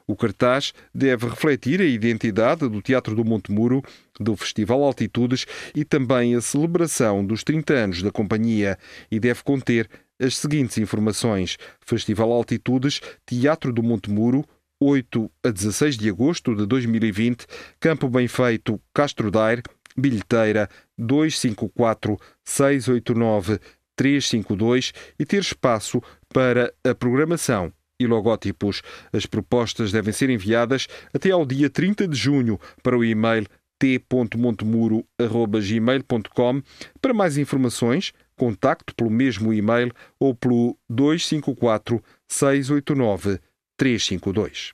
O 0.05 0.15
cartaz 0.15 0.73
deve 0.93 1.27
refletir 1.27 1.81
a 1.81 1.85
identidade 1.85 2.67
do 2.67 2.81
Teatro 2.81 3.15
do 3.15 3.25
Monte 3.25 3.51
Muro, 3.51 3.81
do 4.19 4.35
Festival 4.35 4.83
Altitudes 4.83 5.45
e 5.75 5.83
também 5.83 6.35
a 6.35 6.41
celebração 6.41 7.25
dos 7.25 7.43
30 7.43 7.73
anos 7.73 8.01
da 8.01 8.11
companhia 8.11 8.77
e 9.09 9.19
deve 9.19 9.43
conter 9.43 9.89
as 10.19 10.37
seguintes 10.37 10.77
informações: 10.77 11.57
Festival 11.79 12.31
Altitudes, 12.31 13.01
Teatro 13.25 13.71
do 13.71 13.81
Monte 13.81 14.09
Muro, 14.09 14.45
8 14.79 15.31
a 15.43 15.49
16 15.49 15.97
de 15.97 16.09
agosto 16.09 16.55
de 16.55 16.65
2020, 16.65 17.45
Campo 17.79 18.09
Bem 18.09 18.27
Feito, 18.27 18.79
Castro 18.93 19.31
Daire, 19.31 19.63
bilheteira 19.97 20.69
254 20.97 22.17
689 22.43 23.59
352 23.95 24.93
e 25.17 25.25
ter 25.25 25.41
espaço 25.41 26.01
para 26.29 26.71
a 26.83 26.93
programação 26.93 27.73
e 27.99 28.07
logótipos. 28.07 28.81
As 29.11 29.25
propostas 29.25 29.91
devem 29.91 30.13
ser 30.13 30.29
enviadas 30.29 30.87
até 31.13 31.31
ao 31.31 31.45
dia 31.45 31.69
30 31.69 32.07
de 32.07 32.17
junho 32.17 32.57
para 32.81 32.97
o 32.97 33.03
e-mail 33.03 33.45
t.montemuro.gmail.com. 33.79 36.61
Para 37.01 37.13
mais 37.13 37.37
informações, 37.37 38.13
contacte 38.35 38.93
pelo 38.95 39.09
mesmo 39.09 39.53
e-mail 39.53 39.91
ou 40.19 40.35
pelo 40.35 40.77
254 40.89 42.03
689 42.27 43.39
352. 43.77 44.73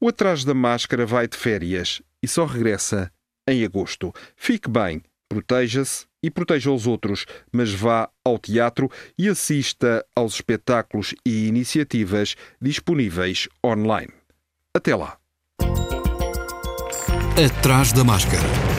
O 0.00 0.08
Atrás 0.08 0.44
da 0.44 0.54
Máscara 0.54 1.06
vai 1.06 1.26
de 1.26 1.36
férias 1.36 2.00
e 2.22 2.28
só 2.28 2.44
regressa 2.44 3.10
em 3.48 3.64
agosto. 3.64 4.12
Fique 4.36 4.68
bem, 4.68 5.02
proteja-se 5.28 6.06
e 6.24 6.30
proteja 6.30 6.70
os 6.70 6.86
outros, 6.86 7.26
mas 7.52 7.70
vá 7.70 8.08
ao 8.24 8.38
teatro 8.38 8.90
e 9.18 9.28
assista 9.28 10.02
aos 10.16 10.36
espetáculos 10.36 11.14
e 11.24 11.46
iniciativas 11.46 12.34
disponíveis 12.58 13.46
online. 13.62 14.10
Até 14.74 14.96
lá. 14.96 15.18
Atrás 17.36 17.92
da 17.92 18.02
máscara. 18.02 18.73